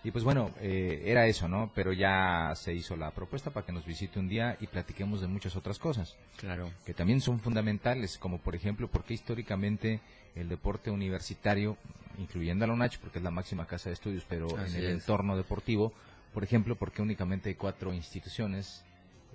[0.03, 1.71] Y pues bueno, eh, era eso, ¿no?
[1.73, 5.27] Pero ya se hizo la propuesta para que nos visite un día y platiquemos de
[5.27, 6.17] muchas otras cosas.
[6.37, 6.69] Claro.
[6.85, 10.01] Que también son fundamentales, como por ejemplo, por qué históricamente
[10.35, 11.77] el deporte universitario,
[12.17, 14.89] incluyendo a la UNACH, porque es la máxima casa de estudios, pero Así en el
[14.89, 15.01] es.
[15.01, 15.93] entorno deportivo,
[16.33, 18.83] por ejemplo, porque únicamente hay cuatro instituciones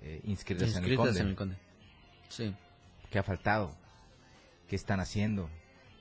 [0.03, 1.19] eh, inscritas, en el Conde.
[1.19, 1.57] en el Conde.
[2.27, 2.53] Sí.
[3.09, 3.75] ¿Qué ha faltado?
[4.67, 5.49] ¿Qué están haciendo?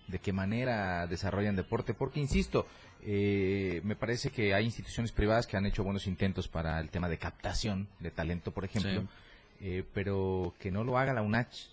[0.09, 1.95] ¿De qué manera desarrollan deporte?
[1.95, 2.67] Porque, insisto,
[3.03, 7.09] eh, me parece que hay instituciones privadas que han hecho buenos intentos para el tema
[7.09, 9.09] de captación de talento, por ejemplo, Sí.
[9.61, 11.69] eh, pero que no lo haga la UNACH.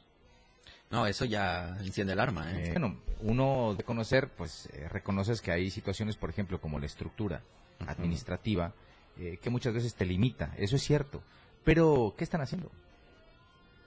[0.91, 2.67] No, eso ya enciende el arma, ¿eh?
[2.67, 6.85] Eh, bueno, uno de conocer, pues eh, reconoces que hay situaciones, por ejemplo, como la
[6.85, 7.41] estructura
[7.88, 8.71] administrativa,
[9.17, 10.53] que muchas veces te limita.
[10.57, 11.21] Eso es cierto.
[11.63, 12.69] Pero, ¿qué están haciendo?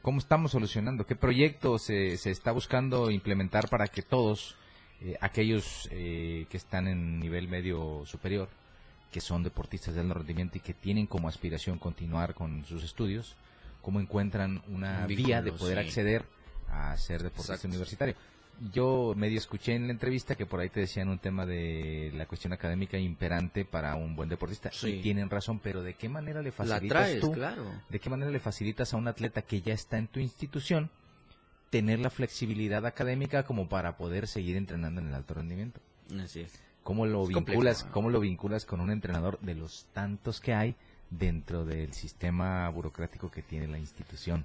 [0.03, 1.05] ¿Cómo estamos solucionando?
[1.07, 4.57] ¿Qué proyecto se, se está buscando implementar para que todos,
[5.01, 8.49] eh, aquellos eh, que están en nivel medio superior,
[9.13, 13.37] que son deportistas de alto rendimiento y que tienen como aspiración continuar con sus estudios,
[13.81, 15.89] cómo encuentran una Un vía de poder sí.
[15.89, 16.25] acceder
[16.71, 17.69] a ser deportista Exacto.
[17.69, 18.15] universitario?
[18.73, 22.27] Yo medio escuché en la entrevista que por ahí te decían un tema de la
[22.27, 24.71] cuestión académica imperante para un buen deportista.
[24.73, 24.95] Sí.
[24.95, 27.31] Y tienen razón, pero ¿de qué manera le La facilitas traes, tú?
[27.31, 27.65] claro.
[27.89, 30.91] ¿De qué manera le facilitas a un atleta que ya está en tu institución
[31.71, 35.81] tener la flexibilidad académica como para poder seguir entrenando en el alto rendimiento?
[36.23, 36.53] Así es.
[36.83, 37.93] ¿Cómo lo Es vinculas, complejo, ¿no?
[37.93, 40.75] cómo lo vinculas con un entrenador de los tantos que hay
[41.11, 44.45] dentro del sistema burocrático que tiene la institución?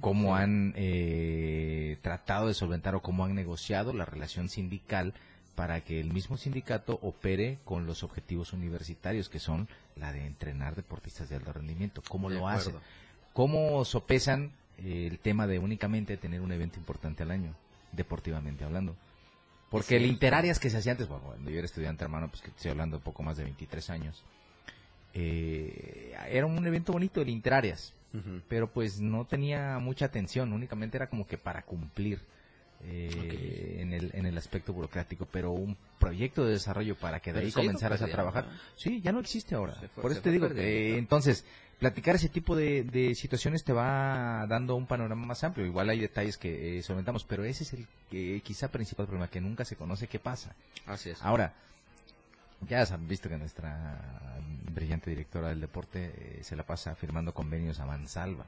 [0.00, 0.42] Cómo sí.
[0.42, 5.14] han eh, tratado de solventar o cómo han negociado la relación sindical
[5.54, 10.74] para que el mismo sindicato opere con los objetivos universitarios, que son la de entrenar
[10.74, 12.02] deportistas de alto rendimiento.
[12.08, 12.70] ¿Cómo De lo acuerdo.
[12.70, 12.80] hacen?
[13.32, 17.54] ¿Cómo sopesan eh, el tema de únicamente tener un evento importante al año,
[17.92, 18.96] deportivamente hablando?
[19.70, 22.50] Porque el interarias que se hacía antes, bueno, cuando yo era estudiante, hermano, pues que
[22.50, 24.22] estoy hablando poco más de 23 años,
[25.14, 28.42] eh, era un evento bonito, el interarias Ujú.
[28.48, 32.20] pero pues no tenía mucha atención, únicamente era como que para cumplir
[32.86, 37.40] eh, en, el, en el aspecto burocrático, pero un proyecto de desarrollo para que de
[37.40, 38.52] Pero ahí comenzaras a trabajar, ¿no?
[38.76, 39.74] sí, ya no existe ahora.
[39.74, 41.44] Fue- Por eso te digo, perdiendo, eh, entonces,
[41.78, 45.66] platicar ese tipo de, de situaciones te va dando un panorama más amplio.
[45.66, 49.40] Igual hay detalles que eh, solventamos, pero ese es el que quizá principal problema, que
[49.40, 50.54] nunca se conoce qué pasa.
[50.86, 51.22] Así es.
[51.22, 51.54] Ahora,
[52.68, 54.00] ya han visto que nuestra
[54.72, 58.46] brillante directora del deporte eh, se la pasa firmando convenios a mansalva.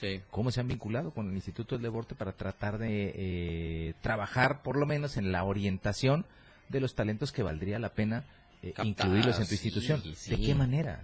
[0.00, 0.20] Sí.
[0.30, 4.76] ¿Cómo se han vinculado con el Instituto del Deporte para tratar de eh, trabajar por
[4.76, 6.26] lo menos en la orientación
[6.68, 8.24] de los talentos que valdría la pena
[8.62, 10.02] eh, incluirlos en tu sí, institución?
[10.14, 10.30] sí.
[10.30, 11.00] ¿De qué manera?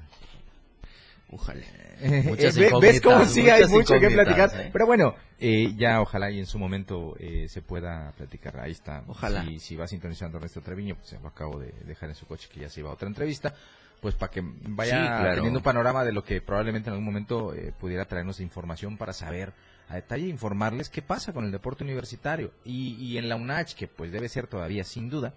[1.32, 1.62] Ojalá.
[2.00, 4.50] Eh, Muchas eh, ve- ¿Ves cómo sí hay mucho que platicar?
[4.54, 4.70] ¿eh?
[4.72, 8.60] Pero bueno, eh, ya ojalá y en su momento eh, se pueda platicar.
[8.60, 9.02] Ahí está.
[9.06, 9.42] Ojalá.
[9.44, 12.60] Si, si va sintonizando Ernesto Treviño, pues lo acabo de dejar en su coche que
[12.60, 13.54] ya se iba a otra entrevista.
[14.00, 15.34] Pues para que vaya Sí, claro.
[15.36, 19.12] teniendo un panorama de lo que probablemente en algún momento eh, pudiera traernos información para
[19.12, 19.52] saber
[19.88, 22.52] a detalle informarles qué pasa con el deporte universitario.
[22.64, 25.34] Y, y en la UNACH, que pues debe ser todavía sin duda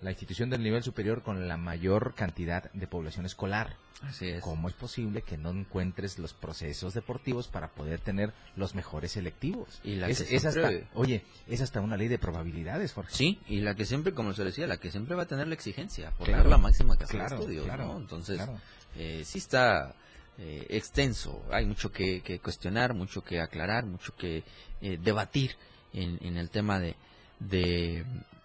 [0.00, 3.76] la institución del nivel superior con la mayor cantidad de población escolar.
[4.02, 4.42] Así es.
[4.42, 9.80] ¿Cómo es posible que no encuentres los procesos deportivos para poder tener los mejores selectivos?
[9.82, 13.12] Y la es, que es hasta, oye, es hasta una ley de probabilidades, Jorge.
[13.12, 15.54] Sí, y la que siempre, como se decía, la que siempre va a tener la
[15.54, 17.98] exigencia, por Claro, dar la máxima casa claro, de estudios, claro, ¿no?
[17.98, 18.60] Entonces, claro.
[18.94, 19.96] eh, sí está
[20.38, 24.44] eh, extenso, hay mucho que, que cuestionar, mucho que aclarar, mucho que
[24.80, 25.56] eh, debatir
[25.92, 26.94] en, en el tema de,
[27.40, 28.04] de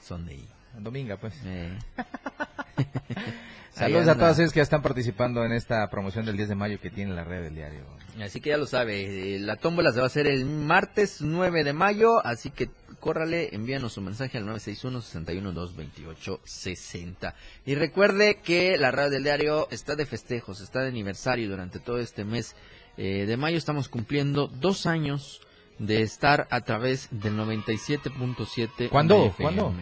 [0.00, 0.46] Sunday.
[0.78, 1.34] Dominga, pues.
[1.44, 1.76] Eh.
[3.74, 4.26] Saludos a anda.
[4.26, 7.12] todos ellos que ya están participando en esta promoción del 10 de mayo que tiene
[7.12, 7.82] la red del diario.
[8.22, 11.64] Así que ya lo sabe, eh, la tómbola se va a hacer el martes 9
[11.64, 17.34] de mayo, así que córrale, envíanos su mensaje al 961-61-228-60.
[17.66, 21.98] Y recuerde que la radio del diario está de festejos, está de aniversario durante todo
[21.98, 22.54] este mes
[22.96, 23.58] eh, de mayo.
[23.58, 25.40] Estamos cumpliendo dos años
[25.80, 28.88] de estar a través del 97.7.
[28.88, 29.24] ¿Cuándo?
[29.24, 29.30] de.
[29.32, 29.74] ¿Cuándo?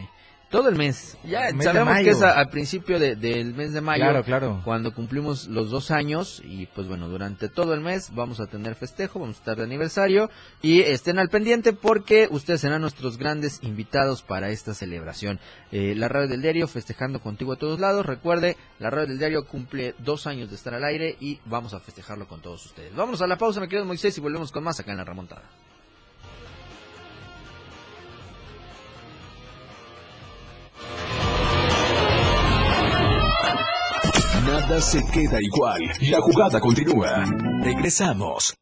[0.52, 1.16] Todo el mes.
[1.24, 4.04] Ya El mes de sabemos que es a- al principio de- del mes de mayo
[4.04, 4.60] Claro, claro.
[4.64, 8.74] cuando cumplimos los dos años y pues bueno, durante todo el mes vamos a tener
[8.74, 13.60] festejo, vamos a estar de aniversario y estén al pendiente porque ustedes serán nuestros grandes
[13.62, 15.40] invitados para esta celebración.
[15.72, 19.46] Eh, la radio del diario festejando contigo a todos lados, recuerde, la radio del diario
[19.46, 22.94] cumple dos años de estar al aire y vamos a festejarlo con todos ustedes.
[22.94, 25.42] Vámonos a la pausa, me querido Moisés, y volvemos con más acá en la remontada.
[34.72, 35.82] Nada se queda igual.
[36.00, 37.26] La jugada continúa.
[37.62, 38.54] Regresamos.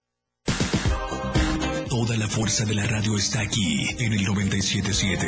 [1.89, 5.27] Toda la fuerza de la radio está aquí en el 977.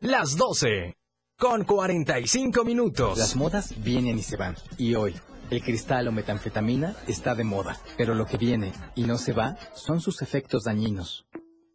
[0.00, 0.94] Las 12
[1.38, 3.16] con 45 minutos.
[3.16, 4.56] Las modas vienen y se van.
[4.76, 5.14] Y hoy,
[5.50, 7.78] el cristal o metanfetamina está de moda.
[7.96, 11.24] Pero lo que viene y no se va son sus efectos dañinos.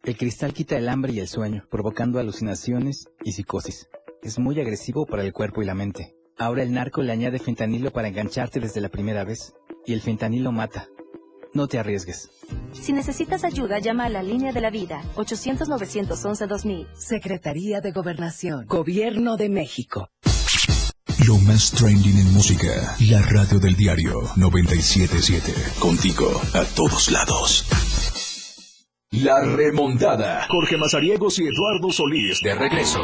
[0.06, 3.88] El cristal quita el hambre y el sueño, provocando alucinaciones y psicosis.
[4.22, 6.14] Es muy agresivo para el cuerpo y la mente.
[6.38, 9.54] Ahora el narco le añade fentanilo para engancharte desde la primera vez.
[9.84, 10.86] Y el fentanilo mata.
[11.54, 12.30] No te arriesgues.
[12.72, 16.86] Si necesitas ayuda, llama a la línea de la vida, 800-911-2000.
[16.94, 20.10] Secretaría de Gobernación, Gobierno de México.
[21.26, 22.94] Lo más trending en música.
[23.10, 25.52] La radio del diario 977.
[25.80, 27.66] Contigo a todos lados.
[29.12, 30.48] La remontada.
[30.48, 32.98] Jorge Mazariegos y Eduardo Solís de regreso.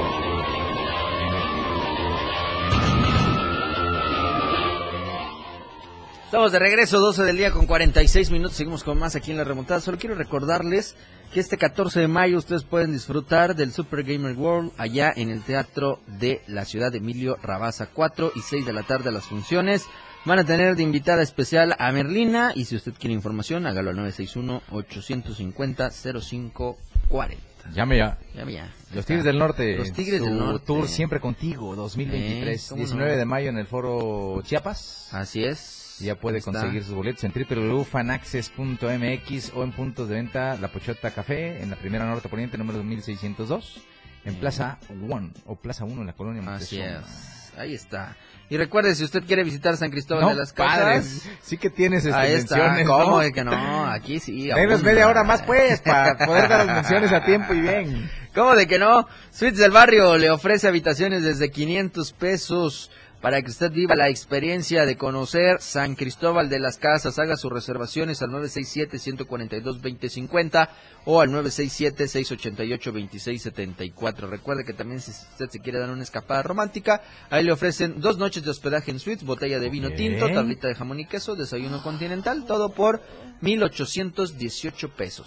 [6.25, 8.57] Estamos de regreso, 12 del día con 46 minutos.
[8.57, 9.81] Seguimos con más aquí en la remontada.
[9.81, 10.97] Solo quiero recordarles
[11.33, 15.43] que este 14 de mayo ustedes pueden disfrutar del Super Gamer World allá en el
[15.43, 17.87] Teatro de la Ciudad de Emilio Rabaza.
[17.87, 19.87] 4 y 6 de la tarde las funciones.
[20.25, 22.53] Van a tener de invitada especial a Merlina.
[22.55, 26.77] Y si usted quiere información, hágalo al 961-850-0540.
[27.75, 28.19] Llame ya.
[28.35, 28.73] Llame ya.
[28.95, 29.77] Los Tigres del Norte.
[29.77, 30.67] Los Tigres del Norte.
[30.67, 32.65] Tour siempre contigo, 2023.
[32.65, 32.85] Eh, ¿cómo no?
[32.87, 35.09] 19 de mayo en el foro Chiapas.
[35.13, 35.99] Así es.
[36.01, 36.51] Ya puede está.
[36.53, 41.77] conseguir sus boletos en www.fanaccess.mx o en puntos de venta La Pochota Café en la
[41.77, 43.81] primera norte poniente número 2602
[44.25, 47.07] en Plaza One o Plaza 1 en la colonia Así Montezuma.
[47.09, 47.53] es.
[47.57, 48.17] Ahí está.
[48.53, 51.29] Y recuerde, si usted quiere visitar San Cristóbal No, de las padres, Casas.
[51.43, 52.57] sí que tienes este, Ahí está.
[52.57, 53.33] menciones, ¿Cómo ¿no?
[53.33, 53.87] que no?
[53.91, 54.51] Aquí sí.
[54.51, 54.77] Abunda.
[54.77, 58.11] media hora más, pues, para poder dar las menciones a tiempo y bien.
[58.35, 59.09] ¿Cómo de que no?
[59.31, 62.91] Suites del Barrio le ofrece habitaciones desde 500 pesos
[63.23, 67.21] para que usted viva la experiencia de conocer San Cristóbal de las Casas.
[67.21, 70.69] Haga sus reservaciones al 967-142-2050
[71.05, 74.29] o al 967-688-2674.
[74.29, 77.01] Recuerde que también si usted se quiere dar una escapada romántica,
[77.31, 80.75] ahí le ofrecen dos noches de hospedaje en suites, botella de vino tinto, tablita de
[80.75, 83.01] jamón y queso, desayuno continental, todo por
[83.41, 85.27] 1,818 pesos.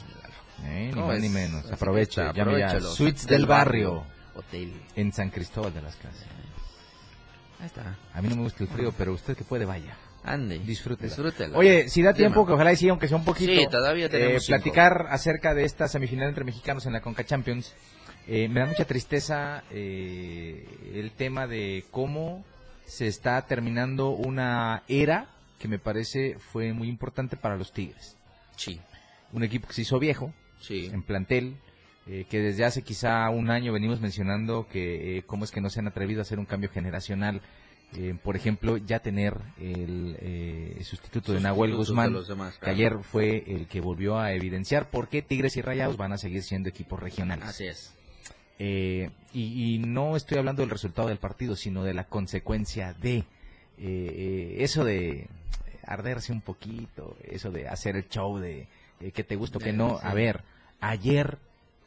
[0.63, 1.23] Eh, ni ¿Cómo más ves?
[1.23, 1.65] ni menos.
[1.65, 1.73] Ya.
[1.75, 2.91] aprovechalo.
[2.91, 4.03] Suites del Barrio
[4.35, 4.73] Hotel.
[4.95, 6.25] en San Cristóbal de las Casas.
[7.59, 7.95] Ahí está.
[8.13, 9.95] A mí no me gusta el frío, pero usted que puede, vaya.
[10.23, 10.59] Ande.
[10.59, 11.07] Disfrútela.
[11.09, 11.57] Disfrútela.
[11.57, 13.51] Oye, si da tiempo, que ojalá y sí, aunque sea un poquito.
[13.53, 14.57] Sí, todavía tenemos eh, cinco.
[14.57, 17.73] platicar acerca de esta semifinal entre mexicanos en la Conca Champions.
[18.27, 22.43] Eh, me da mucha tristeza eh, el tema de cómo
[22.85, 25.27] se está terminando una era
[25.59, 28.17] que me parece fue muy importante para los Tigres.
[28.55, 28.81] Sí.
[29.31, 30.89] Un equipo que se hizo viejo Sí.
[30.91, 31.57] en plantel,
[32.07, 35.69] eh, que desde hace quizá un año venimos mencionando que eh, cómo es que no
[35.69, 37.41] se han atrevido a hacer un cambio generacional.
[37.97, 42.23] Eh, por ejemplo, ya tener el eh, sustituto de Nahuel Guzmán, de
[42.61, 46.17] que ayer fue el que volvió a evidenciar por qué Tigres y Rayados van a
[46.17, 47.47] seguir siendo equipos regionales.
[47.47, 47.93] Así es.
[48.59, 53.23] Eh, y, y no estoy hablando del resultado del partido, sino de la consecuencia de
[53.77, 55.27] eh, eso de
[55.83, 58.67] arderse un poquito, eso de hacer el show de
[59.13, 59.99] que te gusta o que no.
[60.01, 60.43] A ver,
[60.81, 61.37] ayer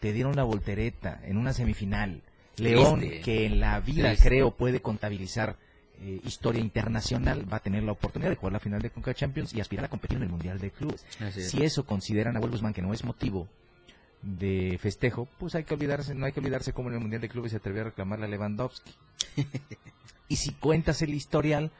[0.00, 2.22] te dieron la voltereta en una semifinal.
[2.56, 3.20] León, Triste.
[3.20, 4.28] que en la vida Triste.
[4.28, 5.56] creo puede contabilizar
[6.00, 9.52] eh, historia internacional, va a tener la oportunidad de jugar la final de Conca Champions
[9.54, 11.04] y aspirar a competir en el Mundial de Clubes.
[11.20, 11.50] Es.
[11.50, 13.48] Si eso consideran a Guzmán que no es motivo
[14.22, 17.28] de festejo, pues hay que olvidarse, no hay que olvidarse cómo en el Mundial de
[17.28, 18.92] Clubes se atrevió a reclamarle a Lewandowski.
[20.28, 21.70] y si cuentas el historial,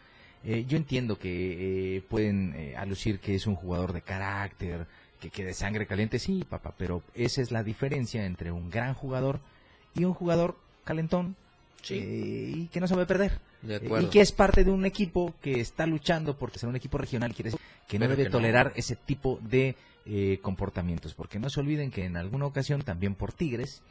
[0.44, 4.86] eh, yo entiendo que eh, pueden eh, alucir que es un jugador de carácter,
[5.20, 8.94] que, que de sangre caliente, sí, papá, pero esa es la diferencia entre un gran
[8.94, 9.40] jugador
[9.94, 11.36] y un jugador calentón
[11.90, 13.40] eh, y que no sabe perder.
[13.62, 14.06] De Eh, acuerdo.
[14.06, 17.34] Y que es parte de un equipo que está luchando porque ser un equipo regional
[17.34, 18.38] quiere decir que no Pero debe que no.
[18.38, 19.74] tolerar ese tipo de
[20.06, 21.14] eh, comportamientos.
[21.14, 23.82] Porque no se olviden que en alguna ocasión, también por Tigres,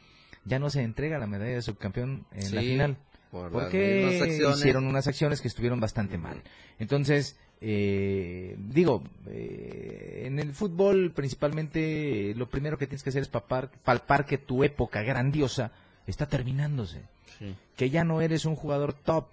[0.44, 2.96] ya no se entrega la medalla de subcampeón en la Sí, final.
[3.30, 6.42] por porque hicieron unas acciones que estuvieron bastante mal.
[6.78, 13.22] Entonces, eh, digo, eh, en el fútbol principalmente eh, lo primero que tienes que hacer
[13.22, 15.72] es palpar, palpar que tu época grandiosa
[16.06, 17.02] está terminándose.
[17.38, 17.54] Sí.
[17.76, 19.26] Que ya no eres un jugador top.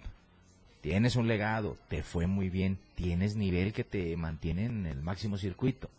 [0.80, 5.36] Tienes un legado, te fue muy bien, tienes nivel que te mantiene en el máximo
[5.36, 5.90] circuito.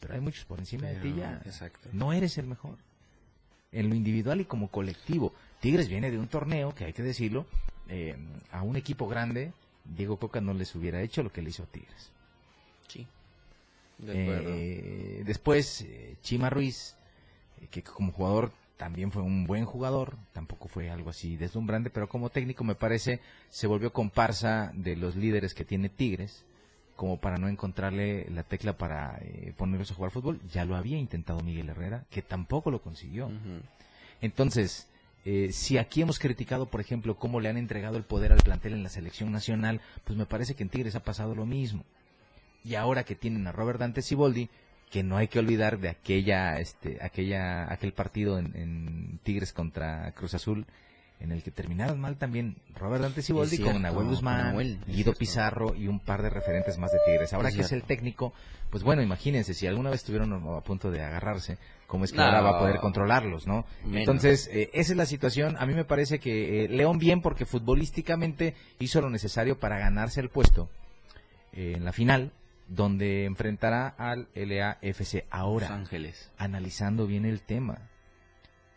[0.00, 1.42] Pero hay muchos por encima de ti ya.
[1.44, 1.88] exacto.
[1.92, 2.76] No eres el mejor.
[3.72, 5.34] En lo individual y como colectivo.
[5.60, 7.46] Tigres viene de un torneo, que hay que decirlo,
[7.88, 8.16] eh,
[8.52, 9.52] a un equipo grande.
[9.84, 12.10] Diego Coca no les hubiera hecho lo que le hizo a Tigres.
[12.88, 13.06] Sí.
[13.98, 14.12] De.
[14.16, 16.96] Eh, después, eh, Chima Ruiz,
[17.60, 22.08] eh, que como jugador también fue un buen jugador, tampoco fue algo así deslumbrante, pero
[22.08, 23.20] como técnico me parece
[23.50, 26.44] se volvió comparsa de los líderes que tiene Tigres,
[26.96, 30.40] como para no encontrarle la tecla para eh, ponerlos a jugar fútbol.
[30.50, 33.30] Ya lo había intentado Miguel Herrera, que tampoco lo consiguió.
[34.20, 34.88] Entonces,
[35.24, 38.74] eh, si aquí hemos criticado, por ejemplo, cómo le han entregado el poder al plantel
[38.74, 41.84] en la selección nacional, pues me parece que en Tigres ha pasado lo mismo.
[42.62, 44.48] Y ahora que tienen a Robert Dante Siboldi,
[44.90, 50.12] que no hay que olvidar de aquella, este, aquella, aquel partido en, en Tigres contra
[50.12, 50.66] Cruz Azul,
[51.20, 55.14] en el que terminaron mal también Robert Dante Siboldi con Nahuel Guzmán, Nahuel, Guido.
[55.14, 57.32] Pizarro y un par de referentes más de Tigres.
[57.32, 58.32] Ahora Es que es el técnico,
[58.70, 61.56] pues bueno, imagínense, si alguna vez estuvieron a punto de agarrarse,
[61.86, 62.24] ¿cómo es que No.
[62.24, 63.64] ahora va a poder controlarlos, no?
[63.84, 64.00] Menos.
[64.00, 65.56] Entonces, eh, esa es la situación.
[65.58, 70.20] A mí me parece que eh, León bien porque futbolísticamente hizo lo necesario para ganarse
[70.20, 70.68] el puesto
[71.52, 72.32] eh, en la final,
[72.68, 75.24] donde enfrentará al LAFC.
[75.30, 76.30] Ahora, Los Ángeles.
[76.38, 77.78] analizando bien el tema,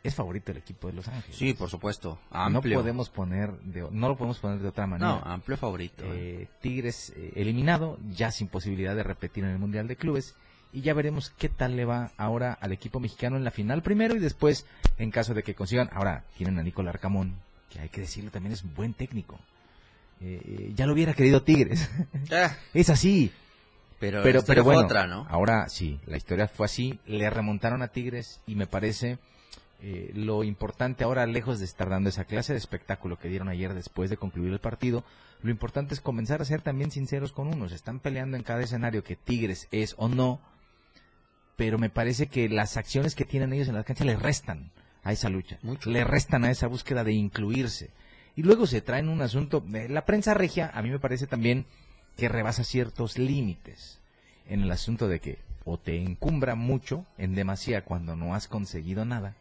[0.09, 1.35] es favorito el equipo de Los Ángeles.
[1.35, 2.19] Sí, por supuesto.
[2.31, 2.79] No Amplio.
[2.79, 5.09] podemos poner de, no lo podemos poner de otra manera.
[5.09, 6.03] No, amplio favorito.
[6.05, 10.35] Eh, Tigres eh, eliminado, ya sin posibilidad de repetir en el Mundial de Clubes.
[10.73, 14.15] Y ya veremos qué tal le va ahora al equipo mexicano en la final primero
[14.15, 14.65] y después,
[14.97, 15.89] en caso de que consigan.
[15.93, 17.35] Ahora tienen a Nicolás Arcamón,
[17.71, 19.39] que hay que decirlo también es buen técnico.
[20.19, 21.89] Eh, eh, ya lo hubiera querido Tigres.
[22.31, 23.31] Ah, es así.
[23.99, 25.25] pero Pero, pero bueno, otra, ¿no?
[25.29, 26.99] ahora sí, la historia fue así.
[27.05, 29.19] Le remontaron a Tigres y me parece
[29.79, 33.73] Eh, lo importante ahora, lejos de estar dando esa clase de espectáculo que dieron ayer
[33.73, 35.03] después de concluir el partido,
[35.43, 37.71] lo importante es comenzar a ser también sinceros con unos.
[37.71, 40.41] Están peleando en cada escenario que Tigres es o no,
[41.55, 44.71] pero me parece que las acciones que tienen ellos en la cancha le restan
[45.03, 47.91] a esa lucha, le restan a esa búsqueda de incluirse.
[48.35, 51.65] Y luego se traen un asunto, eh, la prensa regia a mí me parece también
[52.15, 53.99] que rebasa ciertos límites
[54.47, 59.05] en el asunto de que o te encumbra mucho en demasía cuando no has conseguido
[59.05, 59.35] nada,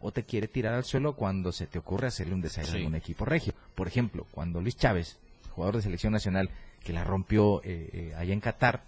[0.00, 2.94] o te quiere tirar al suelo cuando se te ocurre hacerle un desaire a algún
[2.94, 3.54] equipo regio.
[3.74, 5.18] Por ejemplo, cuando Luis Chávez,
[5.50, 6.50] jugador de selección nacional,
[6.82, 8.82] que la rompió eh, eh, allá en Qatar,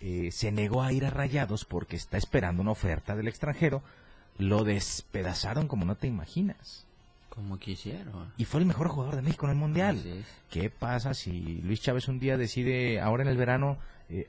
[0.00, 3.82] eh, se negó a ir a Rayados porque está esperando una oferta del extranjero,
[4.38, 6.86] lo despedazaron como no te imaginas.
[7.28, 8.32] Como quisieron.
[8.36, 10.24] Y fue el mejor jugador de México en el Mundial.
[10.50, 13.78] ¿Qué pasa si Luis Chávez un día decide, ahora en el verano,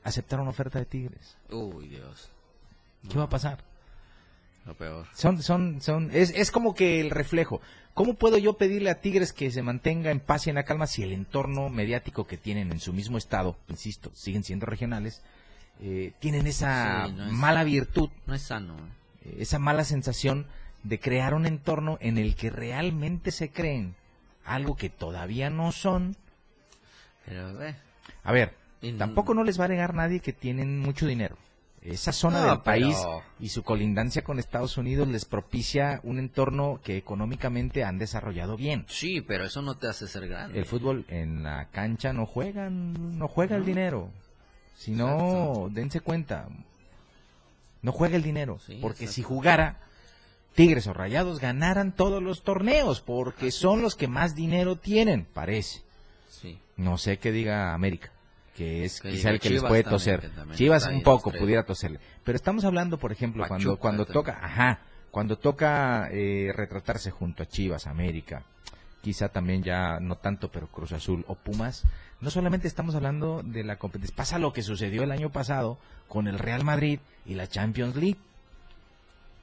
[0.04, 1.36] aceptar una oferta de Tigres?
[1.50, 2.30] Uy, Dios.
[3.08, 3.69] ¿Qué va a pasar?
[4.66, 5.06] Lo peor.
[5.14, 7.60] Son, son, son, es, es como que el reflejo.
[7.94, 10.86] ¿Cómo puedo yo pedirle a Tigres que se mantenga en paz y en la calma
[10.86, 15.22] si el entorno mediático que tienen en su mismo estado, insisto, siguen siendo regionales,
[15.80, 18.10] eh, tienen esa mala virtud?
[18.26, 18.76] No es sano.
[19.24, 20.46] Eh, esa mala sensación
[20.82, 23.94] de crear un entorno en el que realmente se creen
[24.44, 26.16] algo que todavía no son.
[27.26, 27.74] Pero, eh,
[28.22, 28.54] A ver,
[28.98, 31.36] tampoco no les va a negar nadie que tienen mucho dinero
[31.82, 32.96] esa zona del país
[33.38, 38.84] y su colindancia con Estados Unidos les propicia un entorno que económicamente han desarrollado bien.
[38.88, 40.58] Sí, pero eso no te hace ser grande.
[40.58, 44.10] El fútbol en la cancha no juegan, no juega el dinero.
[44.76, 46.48] Si no, dense cuenta,
[47.82, 49.78] no juega el dinero, porque si jugara
[50.54, 55.82] Tigres o Rayados ganaran todos los torneos, porque son los que más dinero tienen, parece.
[56.28, 56.58] Sí.
[56.76, 58.10] No sé qué diga América
[58.60, 60.30] que es quizá el que les puede toser.
[60.52, 61.98] Chivas un poco pudiera toserle.
[62.22, 64.80] Pero estamos hablando, por ejemplo, cuando cuando toca, ajá,
[65.10, 68.42] cuando toca eh, retratarse junto a Chivas, América,
[69.00, 71.84] quizá también ya no tanto, pero Cruz Azul o Pumas,
[72.20, 76.28] no solamente estamos hablando de la competencia, pasa lo que sucedió el año pasado con
[76.28, 78.18] el Real Madrid y la Champions League.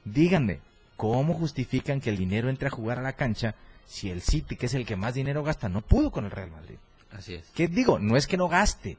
[0.04, 0.60] Díganme,
[0.96, 4.66] ¿cómo justifican que el dinero entre a jugar a la cancha si el City, que
[4.66, 6.76] es el que más dinero gasta, no pudo con el Real Madrid?
[7.10, 7.50] Así es.
[7.52, 7.98] ¿Qué digo?
[7.98, 8.96] No es que no gaste,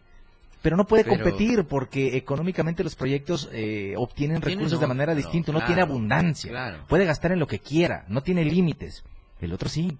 [0.61, 5.65] pero no puede competir porque económicamente los proyectos eh, obtienen recursos de manera distinta, no
[5.65, 9.03] tiene abundancia, puede gastar en lo que quiera, no tiene límites.
[9.39, 9.97] El otro sí.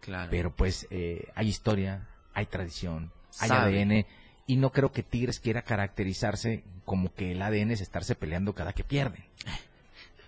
[0.00, 0.28] Claro.
[0.30, 4.06] Pero pues eh, hay historia, hay tradición, hay ADN
[4.46, 8.72] y no creo que Tigres quiera caracterizarse como que el ADN es estarse peleando cada
[8.72, 9.24] que pierde.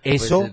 [0.03, 0.49] Pues, Eso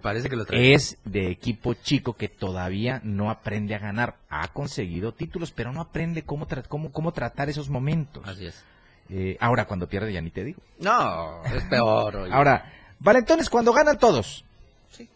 [0.50, 4.16] es de equipo chico que todavía no aprende a ganar.
[4.28, 8.26] Ha conseguido títulos, pero no aprende cómo, cómo, cómo tratar esos momentos.
[8.26, 8.64] Así es.
[9.08, 10.60] Eh, ahora cuando pierde ya ni te digo.
[10.78, 12.28] No, es peor.
[12.32, 14.44] Ahora, valentones cuando ganan todos.
[14.90, 15.08] Sí.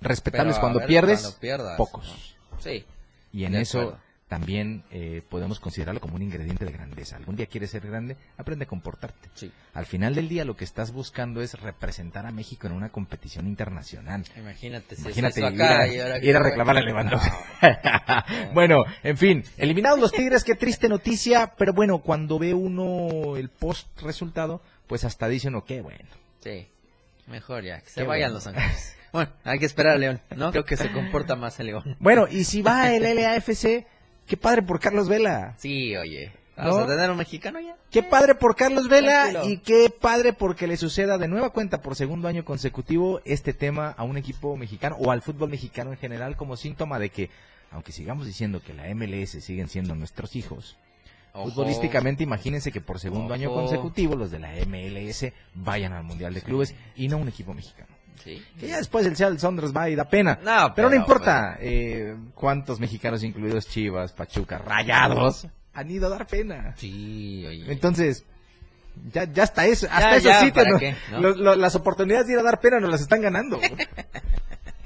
[0.00, 1.38] Respetables cuando pierdes,
[1.76, 2.36] pocos.
[2.58, 2.84] Sí.
[3.32, 3.98] Y en eso
[4.32, 7.16] también eh, podemos considerarlo como un ingrediente de grandeza.
[7.16, 9.28] Algún día quieres ser grande, aprende a comportarte.
[9.34, 9.52] Sí.
[9.74, 13.46] Al final del día lo que estás buscando es representar a México en una competición
[13.46, 14.24] internacional.
[14.34, 17.30] Imagínate, si Imagínate acá ir, a, ir a reclamar a Lewandowski.
[18.54, 23.50] bueno, en fin, eliminados los Tigres, qué triste noticia, pero bueno, cuando ve uno el
[23.50, 26.08] post resultado, pues hasta dicen, ok, bueno.
[26.40, 26.68] Sí,
[27.26, 28.96] mejor ya, que se vayan los ángeles.
[29.12, 30.52] Bueno, hay que esperar a León, ¿no?
[30.52, 31.98] Creo que se comporta más el León.
[32.00, 33.84] Bueno, y si va el LAFC,
[34.26, 35.54] Qué padre por Carlos Vela.
[35.58, 36.32] Sí, oye.
[36.56, 37.76] Vamos a tener un mexicano ya.
[37.90, 41.96] Qué padre por Carlos Vela y qué padre porque le suceda de nueva cuenta por
[41.96, 46.36] segundo año consecutivo este tema a un equipo mexicano o al fútbol mexicano en general
[46.36, 47.30] como síntoma de que,
[47.70, 50.76] aunque sigamos diciendo que la MLS siguen siendo nuestros hijos,
[51.32, 56.42] futbolísticamente imagínense que por segundo año consecutivo los de la MLS vayan al Mundial de
[56.42, 57.88] Clubes y no un equipo mexicano.
[58.24, 60.38] Que ya después el Seattle Saunders va y da pena.
[60.74, 66.74] pero, no importa eh, cuántos mexicanos, incluidos Chivas, Pachuca, Rayados, han ido a dar pena.
[66.76, 68.24] Sí, Entonces,
[69.12, 72.90] ya, ya hasta eso, hasta esos sitios, las oportunidades de ir a dar pena nos
[72.90, 73.60] las están ganando.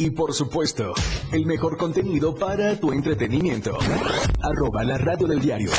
[0.00, 0.94] Y por supuesto,
[1.32, 3.76] el mejor contenido para tu entretenimiento.
[4.40, 5.72] Arroba la radio del diario.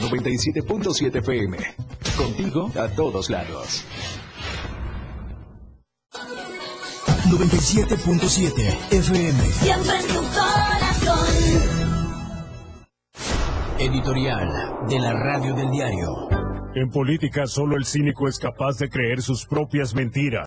[0.00, 1.58] 97.7 FM.
[2.16, 3.84] Contigo a todos lados.
[7.28, 9.44] 97.7 FM.
[9.44, 11.28] Siempre en tu corazón.
[13.78, 14.48] Editorial
[14.88, 16.28] de la radio del diario.
[16.74, 20.36] En política solo el cínico es capaz de creer sus propias mentiras.